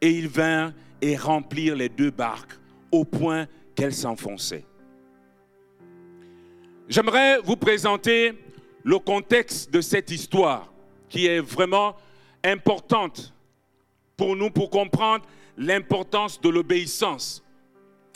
[0.00, 2.58] Et ils vinrent et remplirent les deux barques
[2.90, 4.64] au point qu'elles s'enfonçaient.
[6.88, 8.34] J'aimerais vous présenter
[8.82, 10.73] le contexte de cette histoire
[11.14, 11.94] qui est vraiment
[12.42, 13.32] importante
[14.16, 15.24] pour nous pour comprendre
[15.56, 17.40] l'importance de l'obéissance.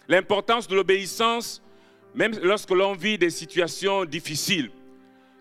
[0.09, 1.63] L'importance de l'obéissance,
[2.13, 4.73] même lorsque l'on vit des situations difficiles.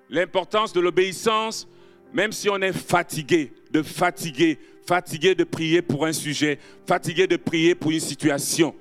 [0.08, 1.68] L'importance de l'obéissance,
[2.14, 7.38] même si on est fatigué, de fatiguer, fatigué de prier pour un sujet, fatigué de
[7.38, 8.76] prier pour une situation.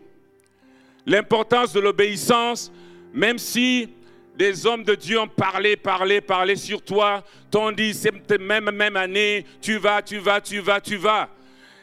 [1.06, 2.70] L'importance de l'obéissance,
[3.14, 3.88] même si
[4.36, 8.96] des hommes de Dieu ont parlé, parlé, parlé sur toi, t'ont dit, cette même, même
[8.96, 11.30] année, tu vas, tu vas, tu vas, tu vas.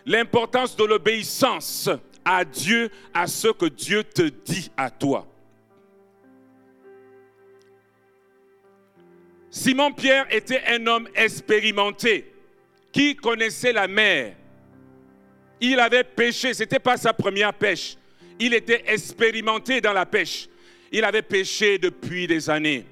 [0.06, 1.90] L'importance de l'obéissance
[2.24, 5.28] à Dieu, à ce que Dieu te dit à toi.
[9.50, 12.32] Simon-Pierre était un homme expérimenté
[12.92, 14.36] qui connaissait la mer.
[15.60, 17.96] Il avait pêché, ce n'était pas sa première pêche.
[18.40, 20.48] Il était expérimenté dans la pêche.
[20.94, 22.86] Il avait pêché depuis des années.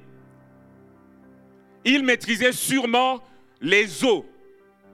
[1.85, 3.23] Il maîtrisait sûrement
[3.61, 4.25] les eaux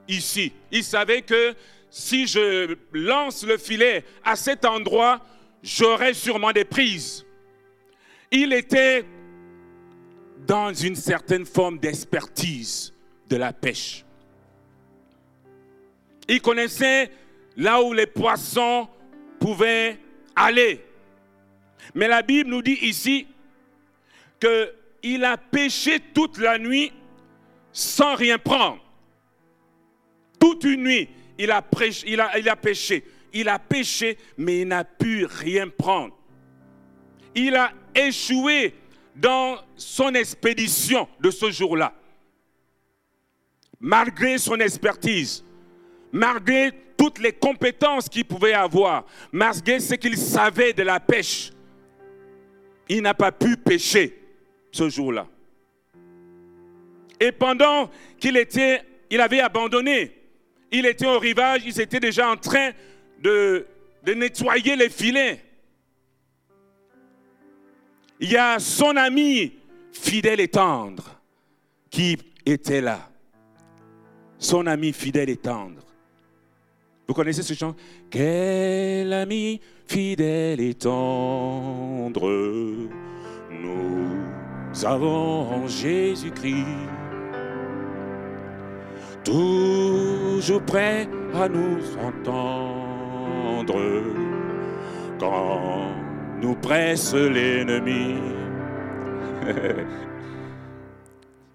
[0.06, 0.52] ici.
[0.70, 1.54] Il savait que
[1.90, 5.24] si je lance le filet à cet endroit,
[5.62, 7.24] j'aurai sûrement des prises.
[8.30, 9.06] Il était
[10.46, 12.92] dans une certaine forme d'expertise
[13.28, 14.04] de la pêche.
[16.28, 17.10] Il connaissait
[17.56, 18.86] là où les poissons
[19.40, 19.98] pouvaient
[20.36, 20.84] aller.
[21.98, 23.26] Mais la Bible nous dit ici
[24.38, 26.92] qu'il a pêché toute la nuit
[27.72, 28.78] sans rien prendre.
[30.38, 31.08] Toute une nuit,
[31.38, 36.16] il a, a, il a pêché, mais il n'a pu rien prendre.
[37.34, 38.74] Il a échoué
[39.16, 41.92] dans son expédition de ce jour-là.
[43.80, 45.44] Malgré son expertise,
[46.12, 51.50] malgré toutes les compétences qu'il pouvait avoir, malgré ce qu'il savait de la pêche,
[52.88, 54.18] il n'a pas pu pêcher
[54.72, 55.26] ce jour-là.
[57.20, 60.12] Et pendant qu'il était, il avait abandonné,
[60.70, 62.70] il était au rivage, il était déjà en train
[63.20, 63.66] de
[64.06, 65.40] nettoyer les filets.
[68.20, 69.52] Il y a son ami
[69.92, 71.20] fidèle et tendre
[71.90, 73.08] qui était là.
[74.38, 75.87] Son ami fidèle et tendre.
[77.08, 77.74] Vous connaissez ce chant?
[78.10, 82.28] Quel ami fidèle et tendre
[83.50, 86.66] nous avons en Jésus-Christ.
[89.24, 93.80] Toujours prêt à nous entendre
[95.18, 95.90] quand
[96.42, 98.16] nous presse l'ennemi.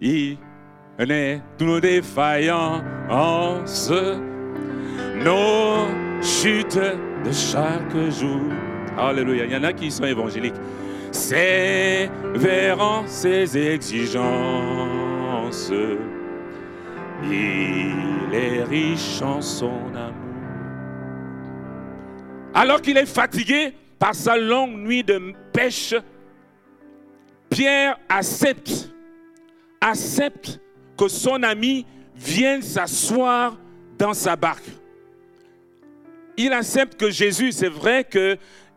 [0.00, 0.36] Il
[0.98, 3.92] est tous nos défaillances
[5.24, 5.88] nos
[6.22, 6.78] chutes
[7.24, 8.42] de chaque jour.
[8.96, 9.46] Alléluia.
[9.46, 10.54] Il y en a qui sont évangéliques.
[11.10, 14.22] Sévérant ses exigences.
[17.24, 20.12] Il est riche en son amour.
[22.52, 25.94] Alors qu'il est fatigué par sa longue nuit de pêche,
[27.48, 28.90] Pierre accepte,
[29.80, 30.60] accepte
[30.96, 33.56] que son ami vienne s'asseoir
[33.98, 34.70] dans sa barque
[36.36, 38.36] il accepte que Jésus, c'est vrai que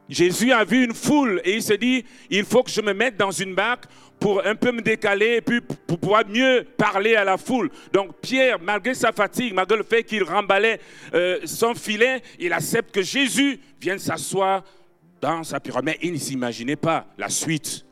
[0.09, 3.17] Jésus a vu une foule et il se dit, il faut que je me mette
[3.17, 3.85] dans une barque
[4.19, 7.69] pour un peu me décaler et puis pour pouvoir mieux parler à la foule.
[7.93, 10.79] Donc Pierre, malgré sa fatigue, malgré le fait qu'il remballait
[11.13, 14.63] euh, son filet, il accepte que Jésus vienne s'asseoir
[15.21, 15.97] dans sa pyramide.
[16.01, 17.85] Il ne s'imaginait pas la suite.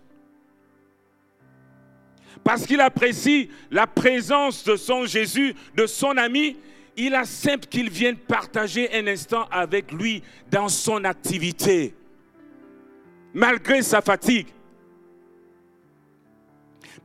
[2.44, 6.58] Parce qu'il apprécie la présence de son Jésus, de son ami,
[6.98, 11.94] il accepte qu'il vienne partager un instant avec lui dans son activité,
[13.34, 14.48] malgré sa fatigue.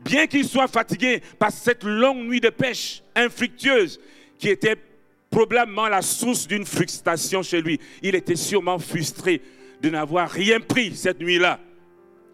[0.05, 4.01] Bien qu'il soit fatigué par cette longue nuit de pêche infructueuse
[4.39, 4.77] qui était
[5.29, 9.43] probablement la source d'une frustration chez lui, il était sûrement frustré
[9.83, 11.61] de n'avoir rien pris cette nuit-là.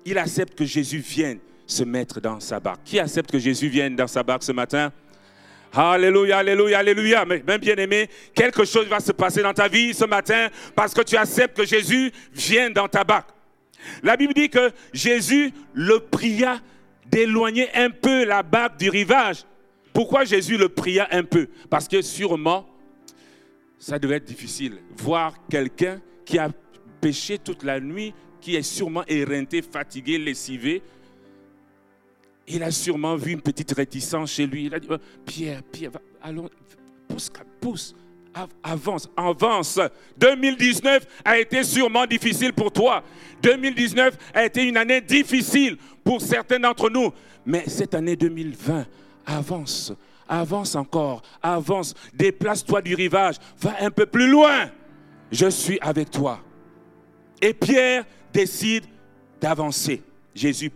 [0.04, 2.84] Il accepte que Jésus vienne se mettre dans sa barque.
[2.84, 4.92] Qui accepte que Jésus vienne dans sa barque ce matin?
[5.72, 7.24] Alléluia, alléluia, alléluia.
[7.24, 11.02] Mais bien aimé, quelque chose va se passer dans ta vie ce matin parce que
[11.02, 13.30] tu acceptes que Jésus vienne dans ta barque.
[14.02, 16.60] La Bible dit que Jésus le pria
[17.06, 19.44] d'éloigner un peu la barque du rivage.
[19.92, 21.48] Pourquoi Jésus le pria un peu?
[21.70, 22.68] Parce que sûrement,
[23.78, 24.78] ça devait être difficile.
[24.96, 26.50] Voir quelqu'un qui a
[27.00, 30.82] péché toute la nuit, qui est sûrement éreinté, fatigué, lessivé,
[32.48, 34.66] il a sûrement vu une petite réticence chez lui.
[34.66, 35.90] Il a dit, oh, Pierre, Pierre,
[36.22, 36.48] allons,
[37.08, 37.30] pousse,
[37.60, 37.94] pousse,
[38.62, 39.80] avance, avance.
[40.18, 43.02] 2019 a été sûrement difficile pour toi.
[43.42, 47.12] 2019 a été une année difficile pour certains d'entre nous.
[47.44, 48.86] Mais cette année 2020,
[49.26, 49.92] avance,
[50.28, 54.70] avance encore, avance, déplace-toi du rivage, va un peu plus loin.
[55.32, 56.40] Je suis avec toi.
[57.40, 58.84] Et Pierre décide
[59.40, 60.02] d'avancer.
[60.34, 60.70] Jésus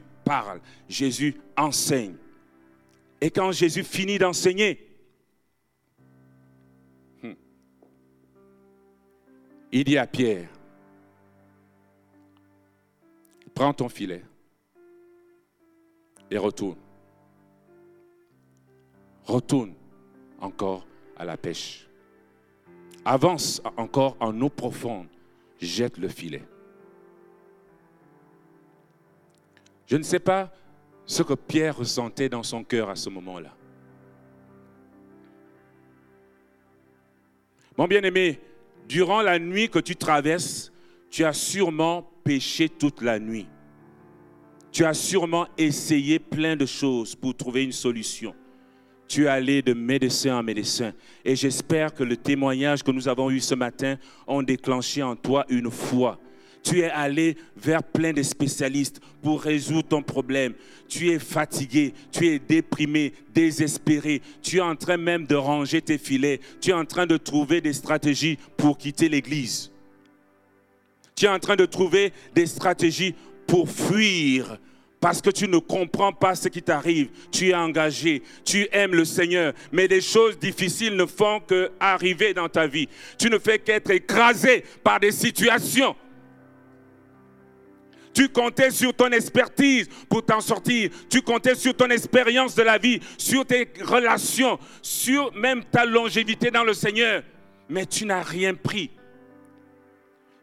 [0.88, 2.16] Jésus enseigne.
[3.20, 4.88] Et quand Jésus finit d'enseigner,
[7.22, 7.32] hmm,
[9.72, 10.48] il dit à Pierre,
[13.54, 14.24] prends ton filet
[16.30, 16.78] et retourne.
[19.24, 19.74] Retourne
[20.40, 21.86] encore à la pêche.
[23.04, 25.08] Avance encore en eau profonde.
[25.60, 26.42] Jette le filet.
[29.90, 30.52] Je ne sais pas
[31.04, 33.52] ce que Pierre ressentait dans son cœur à ce moment-là.
[37.76, 38.38] Mon bien-aimé,
[38.88, 40.72] durant la nuit que tu traverses,
[41.10, 43.48] tu as sûrement péché toute la nuit.
[44.70, 48.32] Tu as sûrement essayé plein de choses pour trouver une solution.
[49.08, 50.92] Tu es allé de médecin en médecin.
[51.24, 53.96] Et j'espère que le témoignage que nous avons eu ce matin
[54.28, 56.20] ont déclenché en toi une foi
[56.62, 60.54] tu es allé vers plein de spécialistes pour résoudre ton problème.
[60.88, 64.20] Tu es fatigué, tu es déprimé, désespéré.
[64.42, 66.40] Tu es en train même de ranger tes filets.
[66.60, 69.70] Tu es en train de trouver des stratégies pour quitter l'église.
[71.14, 73.14] Tu es en train de trouver des stratégies
[73.46, 74.58] pour fuir
[75.00, 77.08] parce que tu ne comprends pas ce qui t'arrive.
[77.32, 82.34] Tu es engagé, tu aimes le Seigneur, mais des choses difficiles ne font que arriver
[82.34, 82.88] dans ta vie.
[83.18, 85.96] Tu ne fais qu'être écrasé par des situations
[88.12, 90.90] tu comptais sur ton expertise pour t'en sortir.
[91.08, 96.50] Tu comptais sur ton expérience de la vie, sur tes relations, sur même ta longévité
[96.50, 97.22] dans le Seigneur.
[97.68, 98.90] Mais tu n'as rien pris.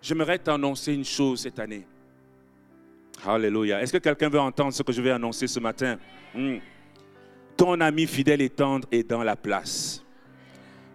[0.01, 1.85] J'aimerais t'annoncer une chose cette année.
[3.25, 3.81] Alléluia.
[3.81, 5.97] Est-ce que quelqu'un veut entendre ce que je vais annoncer ce matin?
[6.33, 6.57] Hmm.
[7.57, 10.03] Ton ami fidèle et tendre est dans la place.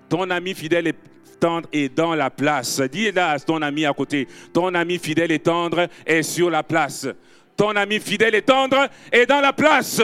[0.09, 0.95] Ton ami fidèle et
[1.43, 2.81] tendre est dans la place.
[2.83, 6.63] Dis là à ton ami à côté, ton ami fidèle et tendre est sur la
[6.63, 7.09] place.
[7.57, 10.01] Ton ami fidèle et tendre est dans la place.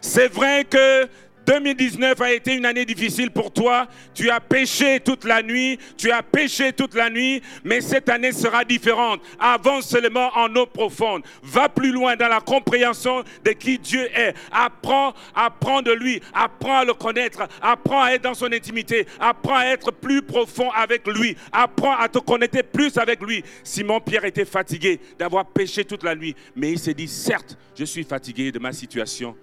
[0.00, 1.06] C'est vrai que
[1.46, 3.86] 2019 a été une année difficile pour toi.
[4.14, 5.78] Tu as péché toute la nuit.
[5.96, 7.42] Tu as péché toute la nuit.
[7.64, 9.20] Mais cette année sera différente.
[9.38, 11.22] Avance seulement en eau profonde.
[11.42, 14.34] Va plus loin dans la compréhension de qui Dieu est.
[14.50, 16.20] Apprends, apprends de lui.
[16.32, 17.48] Apprends à le connaître.
[17.60, 19.06] Apprends à être dans son intimité.
[19.18, 21.36] Apprends à être plus profond avec lui.
[21.50, 23.42] Apprends à te connecter plus avec lui.
[23.64, 26.36] Simon Pierre était fatigué d'avoir péché toute la nuit.
[26.54, 29.36] Mais il s'est dit, certes, je suis fatigué de ma situation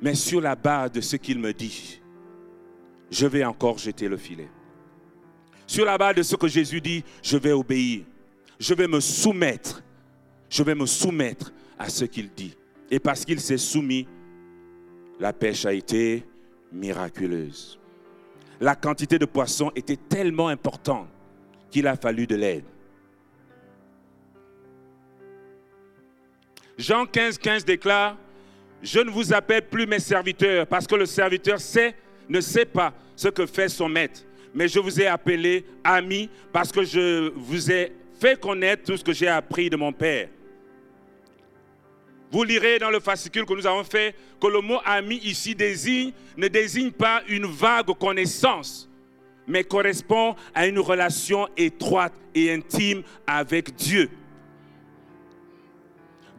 [0.00, 2.00] mais sur la base de ce qu'il me dit,
[3.10, 4.48] je vais encore jeter le filet.
[5.66, 8.04] Sur la base de ce que Jésus dit, je vais obéir.
[8.58, 9.82] Je vais me soumettre.
[10.48, 12.56] Je vais me soumettre à ce qu'il dit.
[12.90, 14.08] Et parce qu'il s'est soumis,
[15.20, 16.24] la pêche a été
[16.72, 17.78] miraculeuse.
[18.60, 21.08] La quantité de poissons était tellement importante
[21.70, 22.64] qu'il a fallu de l'aide.
[26.78, 28.16] Jean 15, 15 déclare,
[28.82, 31.94] je ne vous appelle plus mes serviteurs parce que le serviteur sait,
[32.28, 34.22] ne sait pas ce que fait son maître.
[34.54, 39.04] mais je vous ai appelé amis parce que je vous ai fait connaître tout ce
[39.04, 40.28] que j'ai appris de mon Père.
[42.30, 46.12] Vous lirez dans le fascicule que nous avons fait que le mot ami ici désigne,
[46.36, 48.88] ne désigne pas une vague connaissance,
[49.46, 54.10] mais correspond à une relation étroite et intime avec Dieu.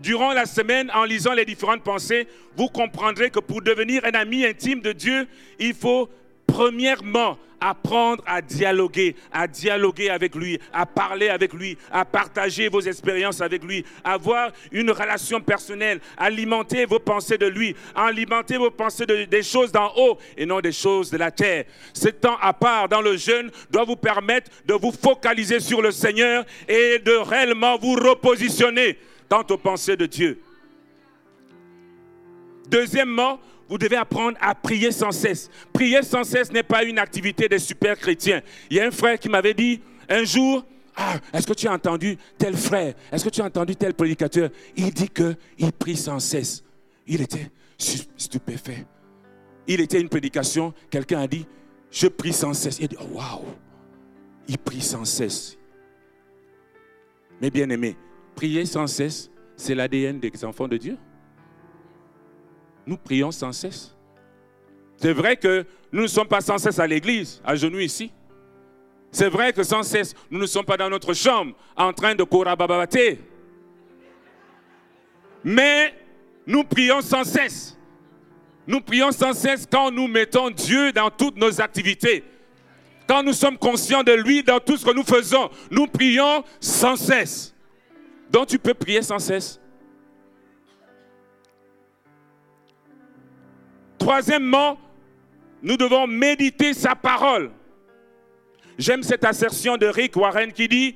[0.02, 4.46] Durant la semaine, en lisant les différentes pensées, vous comprendrez que pour devenir un ami
[4.46, 5.28] intime de Dieu,
[5.60, 6.10] il faut
[6.48, 12.80] premièrement apprendre à dialoguer, à dialoguer avec lui, à parler avec lui, à partager vos
[12.80, 19.06] expériences avec lui, avoir une relation personnelle, alimenter vos pensées de lui, alimenter vos pensées
[19.06, 21.66] des choses d'en haut et non des choses de la terre.
[21.94, 25.92] Ce temps à part dans le jeûne doit vous permettre de vous focaliser sur le
[25.92, 28.98] Seigneur et de réellement vous repositionner
[29.30, 30.42] quant aux pensées de Dieu.
[32.68, 35.50] Deuxièmement, vous devez apprendre à prier sans cesse.
[35.72, 38.42] Prier sans cesse n'est pas une activité des super chrétiens.
[38.70, 40.66] Il y a un frère qui m'avait dit un jour,
[40.96, 42.94] ah, est-ce que tu as entendu tel frère?
[43.12, 46.64] Est-ce que tu as entendu tel prédicateur Il dit qu'il prie sans cesse.
[47.08, 48.86] Il était stupéfait.
[49.68, 51.46] Il était une prédication, quelqu'un a dit,
[51.92, 52.80] je prie sans cesse.
[52.80, 53.46] Il dit, waouh,
[54.48, 55.58] il prie sans cesse.
[57.40, 57.96] Mais bien aimé,
[58.40, 60.98] prier sans cesse, c'est l'ADN des enfants de Dieu
[62.90, 63.96] nous prions sans cesse.
[64.98, 68.12] C'est vrai que nous ne sommes pas sans cesse à l'église, à genoux ici.
[69.12, 72.24] C'est vrai que sans cesse, nous ne sommes pas dans notre chambre en train de
[72.24, 73.20] korababater.
[75.44, 75.94] Mais
[76.48, 77.78] nous prions sans cesse.
[78.66, 82.24] Nous prions sans cesse quand nous mettons Dieu dans toutes nos activités.
[83.08, 86.96] Quand nous sommes conscients de lui dans tout ce que nous faisons, nous prions sans
[86.96, 87.56] cesse.
[88.30, 89.60] Donc tu peux prier sans cesse.
[93.98, 94.80] Troisièmement,
[95.62, 97.52] nous devons méditer sa parole.
[98.78, 100.96] J'aime cette assertion de Rick Warren qui dit,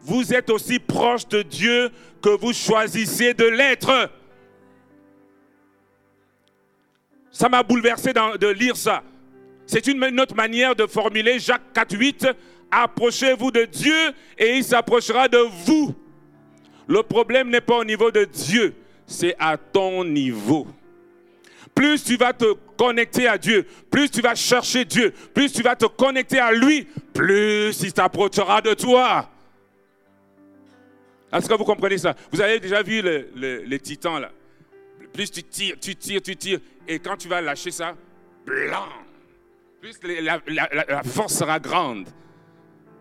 [0.00, 4.10] vous êtes aussi proche de Dieu que vous choisissez de l'être.
[7.30, 9.04] Ça m'a bouleversé de lire ça.
[9.66, 12.34] C'est une autre manière de formuler Jacques 4.8.
[12.72, 15.94] Approchez-vous de Dieu et il s'approchera de vous.
[16.90, 18.74] Le problème n'est pas au niveau de Dieu,
[19.06, 20.66] c'est à ton niveau
[21.74, 25.76] plus tu vas te connecter à Dieu, plus tu vas chercher Dieu, plus tu vas
[25.76, 29.30] te connecter à lui, plus il s'approchera de toi.
[31.32, 32.14] Est-ce que vous comprenez ça?
[32.30, 33.00] Vous avez déjà vu
[33.34, 34.30] les titans là?
[35.12, 37.94] Plus tu tires, tu tires, tu tires, et quand tu vas lâcher ça,
[38.44, 38.88] blanc,
[39.80, 42.08] plus la force sera grande.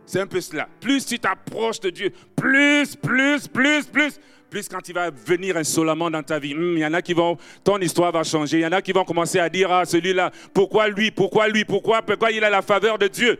[0.09, 0.67] C'est un peu cela.
[0.81, 6.09] Plus tu t'approches de Dieu, plus, plus, plus, plus, plus quand il va venir insolemment
[6.09, 8.57] dans ta vie, hmm, il y en a qui vont, ton histoire va changer.
[8.57, 11.63] Il y en a qui vont commencer à dire, ah, celui-là, pourquoi lui, pourquoi lui,
[11.63, 13.39] pourquoi, pourquoi il a la faveur de Dieu?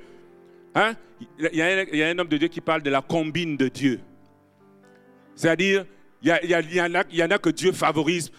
[0.75, 0.93] Hein?
[1.39, 3.99] il, y a, un homme de Dieu qui parle de la combine de Dieu.
[5.33, 5.87] C'est-à-dire,
[6.21, 8.31] il y, en a, il y en a que Dieu favorise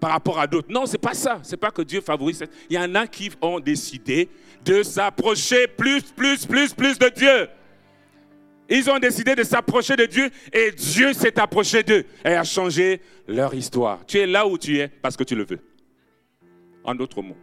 [0.00, 0.72] par rapport à d'autres.
[0.72, 1.38] Non, c'est pas ça.
[1.42, 2.46] C'est pas que Dieu favorise.
[2.70, 4.30] Il y en a qui ont décidé
[4.64, 7.48] de s'approcher plus, plus, plus, plus de Dieu.
[8.68, 13.00] Ils ont décidé de s'approcher de Dieu et Dieu s'est approché d'eux et a changé
[13.28, 14.04] leur histoire.
[14.06, 15.60] Tu es là où tu es parce que tu le veux.
[16.82, 17.36] En d'autres mots.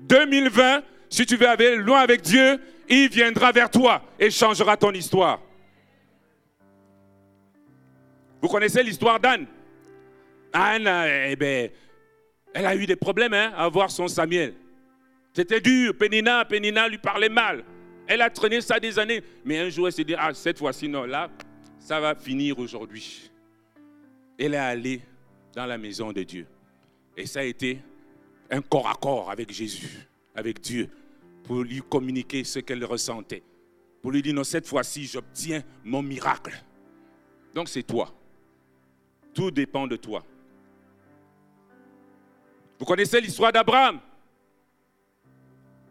[0.00, 4.92] 2020, si tu veux aller loin avec Dieu, il viendra vers toi et changera ton
[4.92, 5.40] histoire.
[8.40, 9.46] Vous connaissez l'histoire d'Anne?
[10.52, 10.88] Anne,
[11.28, 11.70] eh ben,
[12.54, 14.54] elle a eu des problèmes hein, à voir son Samuel.
[15.32, 15.94] C'était dur.
[15.96, 17.64] Pénina, Pénina lui parlait mal.
[18.10, 19.22] Elle a traîné ça des années.
[19.44, 21.30] Mais un jour, elle s'est dit, ah, cette fois-ci, non, là,
[21.78, 23.30] ça va finir aujourd'hui.
[24.36, 25.00] Elle est allée
[25.54, 26.44] dans la maison de Dieu.
[27.16, 27.78] Et ça a été
[28.50, 30.90] un corps à corps avec Jésus, avec Dieu,
[31.44, 33.44] pour lui communiquer ce qu'elle ressentait.
[34.02, 36.64] Pour lui dire, non, cette fois-ci, j'obtiens mon miracle.
[37.54, 38.12] Donc c'est toi.
[39.32, 40.24] Tout dépend de toi.
[42.76, 44.00] Vous connaissez l'histoire d'Abraham?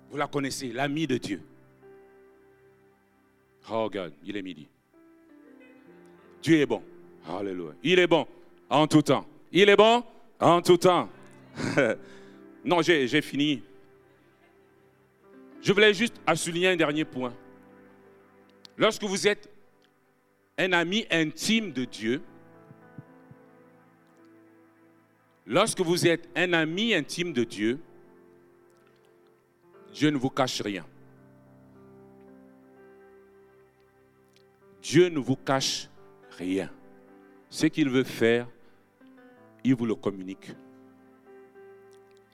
[0.10, 1.42] Vous la connaissez, l'ami de Dieu.
[3.72, 4.68] Oh God, il est midi.
[6.42, 6.82] Dieu est bon.
[7.28, 7.74] Alléluia.
[7.84, 8.26] Il est bon
[8.70, 9.26] en tout temps.
[9.52, 10.04] Il est bon
[10.40, 11.10] en tout temps.
[12.66, 13.62] non, j'ai fini.
[15.62, 17.34] Je voulais juste souligner un dernier point.
[18.78, 19.50] Lorsque vous êtes
[20.58, 22.22] un ami intime de Dieu,
[25.46, 27.80] lorsque vous êtes un ami intime de Dieu,
[29.94, 30.86] Dieu ne vous cache rien.
[34.82, 35.90] Dieu ne vous cache
[36.38, 36.70] rien.
[37.50, 38.48] Ce qu'il veut faire,
[39.64, 40.52] il vous le communique.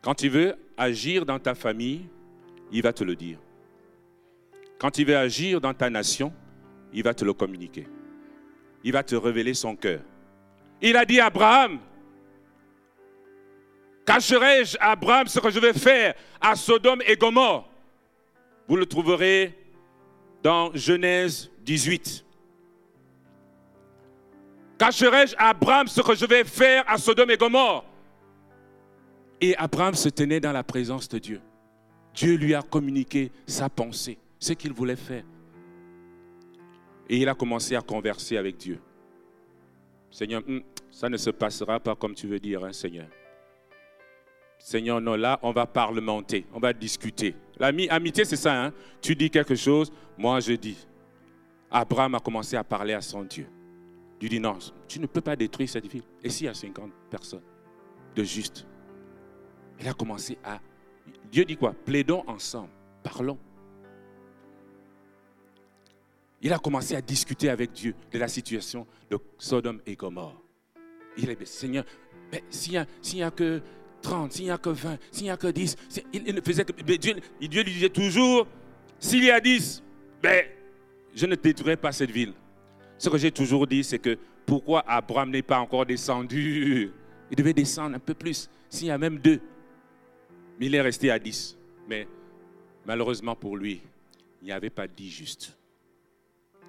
[0.02, 2.08] Quand il veut agir dans ta famille,
[2.72, 3.40] il va te le dire.
[4.78, 6.34] Quand il veut agir dans ta nation,
[6.94, 7.88] il va te le communiquer.
[8.84, 10.02] Il va te révéler son cœur.
[10.82, 11.80] Il a dit à Abraham,
[14.06, 17.68] cacherai-je à Abraham ce que je vais faire à Sodome et Gomorre?
[18.68, 19.58] Vous le trouverez
[20.44, 22.25] dans Genèse 18.
[24.78, 27.86] Cacherai-je à Abraham ce que je vais faire à Sodome et Gomorre?
[29.40, 31.42] Et Abraham se tenait dans la présence de Dieu.
[32.14, 35.24] Dieu lui a communiqué sa pensée, ce qu'il voulait faire.
[37.10, 38.80] Et il a commencé à converser avec Dieu.
[40.10, 40.60] Seigneur, hmm,
[40.90, 43.08] ça ne se passera pas comme tu veux dire, hein, Seigneur.
[44.58, 47.36] Seigneur, non, là, on va parlementer, on va discuter.
[47.60, 48.66] L'amitié, c'est ça.
[48.66, 48.74] Hein?
[49.02, 50.78] Tu dis quelque chose, moi je dis.
[51.70, 53.48] Abraham a commencé à parler à son Dieu.
[54.20, 54.58] Dieu dit non,
[54.88, 56.04] tu ne peux pas détruire cette ville.
[56.24, 57.44] Et s'il y a 50 personnes
[58.16, 58.66] de justes
[59.80, 60.60] Il a commencé à...
[61.32, 61.74] Dieu dit quoi?
[61.74, 62.70] Plaidons ensemble,
[63.04, 63.38] parlons.
[66.42, 70.42] Il a commencé à discuter avec Dieu de la situation de Sodome et Gomorre.
[71.18, 71.86] Il est, Seigneur,
[72.50, 73.62] s'il n'y a, que
[74.02, 75.76] 30, s'il n'y a que 20, s'il n'y a que 10,
[76.14, 78.48] il, ne faisait que, Dieu, Dieu lui disait toujours,
[79.00, 79.82] s'il y a 10,
[80.22, 80.46] ben,
[81.16, 82.34] je ne détruirai pas cette ville.
[82.98, 86.92] Ce que j'ai toujours dit, c'est que pourquoi Abraham n'est pas encore descendu?
[87.30, 89.42] Il devait descendre un peu plus, s'il y a même deux.
[90.60, 91.58] Mais il est resté à 10.
[91.88, 92.08] Mais
[92.86, 93.82] malheureusement pour lui,
[94.42, 95.58] il n'y avait pas dix justes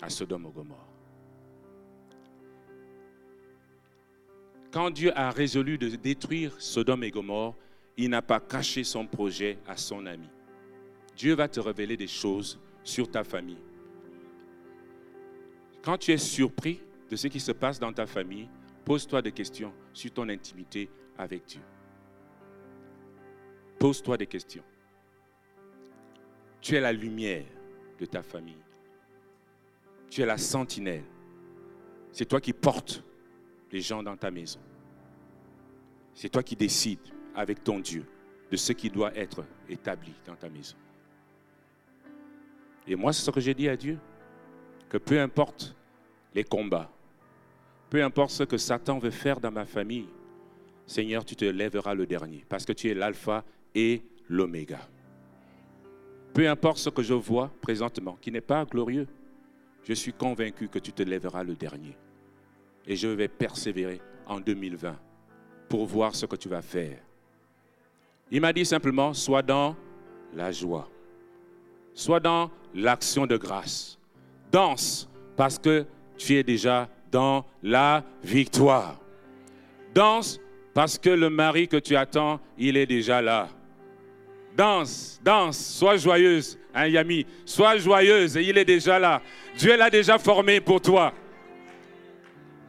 [0.00, 0.88] à Sodome et Gomorre.
[4.70, 7.54] Quand Dieu a résolu de détruire Sodome et Gomorre,
[7.96, 10.28] il n'a pas caché son projet à son ami.
[11.16, 13.56] Dieu va te révéler des choses sur ta famille.
[15.86, 18.48] Quand tu es surpris de ce qui se passe dans ta famille,
[18.84, 21.60] pose-toi des questions sur ton intimité avec Dieu.
[23.78, 24.64] Pose-toi des questions.
[26.60, 27.44] Tu es la lumière
[28.00, 28.64] de ta famille.
[30.10, 31.04] Tu es la sentinelle.
[32.10, 33.04] C'est toi qui portes
[33.70, 34.58] les gens dans ta maison.
[36.14, 38.04] C'est toi qui décides avec ton Dieu
[38.50, 40.76] de ce qui doit être établi dans ta maison.
[42.88, 44.00] Et moi, c'est ce que j'ai dit à Dieu
[44.88, 45.75] que peu importe
[46.36, 46.90] les combats,
[47.88, 50.08] peu importe ce que Satan veut faire dans ma famille,
[50.86, 53.42] Seigneur, tu te lèveras le dernier, parce que tu es l'alpha
[53.74, 54.78] et l'oméga.
[56.34, 59.08] Peu importe ce que je vois présentement, qui n'est pas glorieux,
[59.82, 61.96] je suis convaincu que tu te lèveras le dernier.
[62.86, 64.94] Et je vais persévérer en 2020
[65.68, 66.98] pour voir ce que tu vas faire.
[68.30, 69.74] Il m'a dit simplement, sois dans
[70.34, 70.88] la joie,
[71.94, 73.98] sois dans l'action de grâce,
[74.52, 79.00] danse parce que tu es déjà dans la victoire.
[79.94, 80.40] Danse
[80.74, 83.48] parce que le mari que tu attends, il est déjà là.
[84.56, 89.22] Danse, danse, sois joyeuse, hein, Yami, sois joyeuse, il est déjà là.
[89.56, 91.12] Dieu l'a déjà formé pour toi.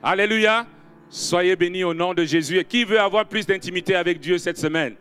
[0.02, 0.66] Alléluia.
[1.10, 2.60] Soyez bénis au nom de Jésus.
[2.60, 4.96] Et qui veut avoir plus d'intimité avec Dieu cette semaine?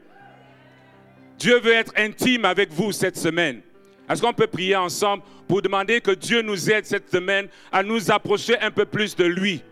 [1.38, 3.61] Dieu veut être intime avec vous cette semaine.
[4.09, 8.11] Est-ce qu'on peut prier ensemble pour demander que Dieu nous aide cette semaine à nous
[8.11, 9.62] approcher un peu plus de lui?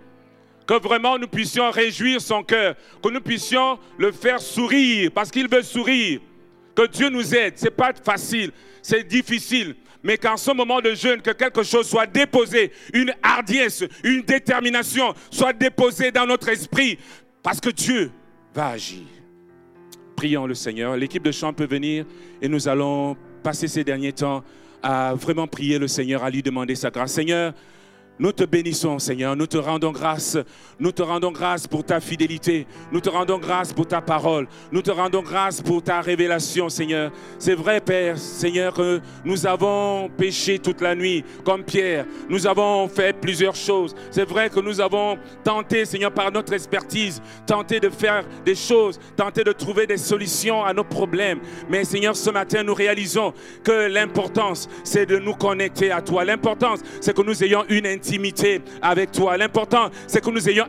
[0.66, 5.48] Que vraiment nous puissions réjouir son cœur, que nous puissions le faire sourire parce qu'il
[5.48, 6.20] veut sourire.
[6.74, 7.58] Que Dieu nous aide.
[7.58, 8.50] Ce n'est pas facile,
[8.82, 9.76] c'est difficile.
[10.02, 15.14] Mais qu'en ce moment de jeûne, que quelque chose soit déposé, une hardiesse, une détermination
[15.30, 16.98] soit déposée dans notre esprit.
[17.42, 18.10] Parce que Dieu
[18.54, 19.04] va agir.
[20.16, 20.96] Prions le Seigneur.
[20.96, 22.04] L'équipe de chant peut venir
[22.42, 24.42] et nous allons passer ces derniers temps
[24.82, 27.12] à vraiment prier le Seigneur, à lui demander sa grâce.
[27.12, 27.52] Seigneur,
[28.18, 29.34] nous te bénissons, Seigneur.
[29.34, 30.38] Nous te rendons grâce.
[30.78, 32.66] Nous te rendons grâce pour ta fidélité.
[32.92, 34.46] Nous te rendons grâce pour ta parole.
[34.70, 37.10] Nous te rendons grâce pour ta révélation, Seigneur.
[37.38, 42.06] C'est vrai, Père, Seigneur, que nous avons péché toute la nuit, comme Pierre.
[42.28, 43.94] Nous avons fait plusieurs choses.
[44.10, 48.98] C'est vrai que nous avons tenté, Seigneur, par notre expertise, tenté de faire des choses,
[49.16, 51.40] tenté de trouver des solutions à nos problèmes.
[51.68, 53.32] Mais, Seigneur, ce matin, nous réalisons
[53.64, 56.24] que l'importance, c'est de nous connecter à toi.
[56.24, 59.36] L'importance, c'est que nous ayons une intimité avec toi.
[59.36, 60.66] L'important, c'est que nous ayons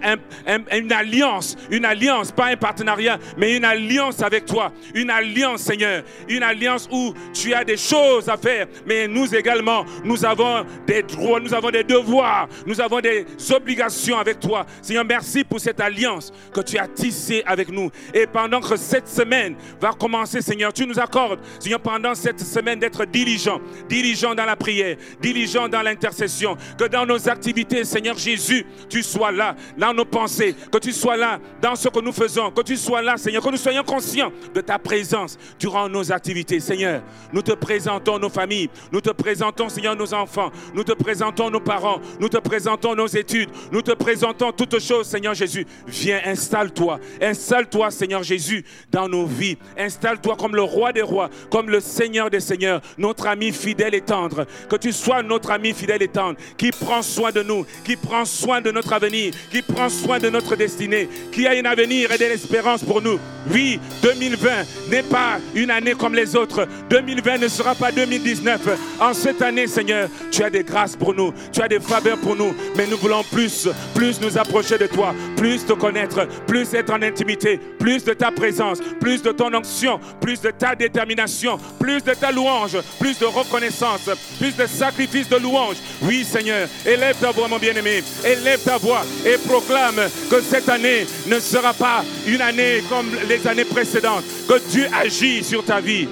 [0.72, 4.72] une alliance, une alliance, pas un partenariat, mais une alliance avec toi.
[4.94, 6.04] Une alliance, Seigneur.
[6.30, 11.04] Une alliance où tu as des choses à faire, mais nous également, nous avons des
[11.04, 14.66] droits, nous avons des devoirs, nous avons des obligations avec toi.
[14.82, 17.92] Seigneur, merci pour cette alliance que tu as tissée avec nous.
[18.14, 22.80] Et pendant que cette semaine va commencer, Seigneur, tu nous accordes, Seigneur, pendant cette semaine
[22.80, 23.60] d'être diligent,
[23.90, 29.32] diligent dans la prière, diligent dans l'intercession, que dans nos activités, Seigneur Jésus, tu sois
[29.32, 32.78] là, dans nos pensées, que tu sois là dans ce que nous faisons, que tu
[32.78, 36.60] sois là, Seigneur, que nous soyons conscients de ta présence durant nos activités.
[36.60, 37.02] Seigneur,
[37.34, 41.60] nous te présentons nos familles, nous te présentons, Seigneur, nos enfants, nous te présentons nos
[41.60, 45.66] parents, nous te présentons nos études, nous te présentons toutes choses, Seigneur Jésus.
[45.88, 49.58] Viens, installe-toi, installe-toi, Seigneur Jésus, dans nos vies.
[49.78, 54.02] Installe-toi comme le roi des rois, comme le Seigneur des seigneurs, notre ami fidèle et
[54.02, 54.46] tendre.
[54.70, 58.26] Que tu sois notre ami fidèle et tendre, qui prend soin de nous, qui prend
[58.26, 62.18] soin de notre avenir, qui prend soin de notre destinée, qui a un avenir et
[62.18, 63.20] de l'espérance pour nous.
[63.51, 64.49] Oui, 2020
[64.89, 66.68] n'est pas une année comme les autres.
[66.89, 68.59] 2020 ne sera pas 2019.
[68.99, 72.36] En cette année, Seigneur, tu as des grâces pour nous, tu as des faveurs pour
[72.36, 76.91] nous, mais nous voulons plus, plus nous approcher de toi, plus te connaître, plus être
[76.91, 82.03] en intimité, plus de ta présence, plus de ton onction, plus de ta détermination, plus
[82.03, 84.09] de ta louange, plus de reconnaissance,
[84.39, 85.78] plus de sacrifice de louange.
[86.01, 91.06] Oui, Seigneur, élève ta voix, mon bien-aimé, élève ta voix et proclame que cette année
[91.28, 96.08] ne sera pas une année comme les années précédentes, que Dieu agit sur ta vie.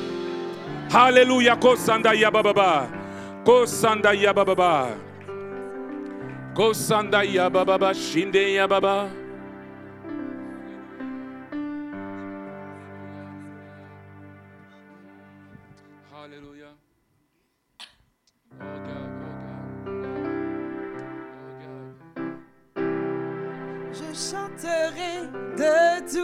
[0.94, 2.88] Alléluia, Kosanda Yababa.
[3.44, 4.90] Kosanda Yababa.
[6.56, 7.94] Kosanda Yababa.
[7.94, 9.23] Shinde Yababa.
[24.14, 26.20] Chanterai de tout.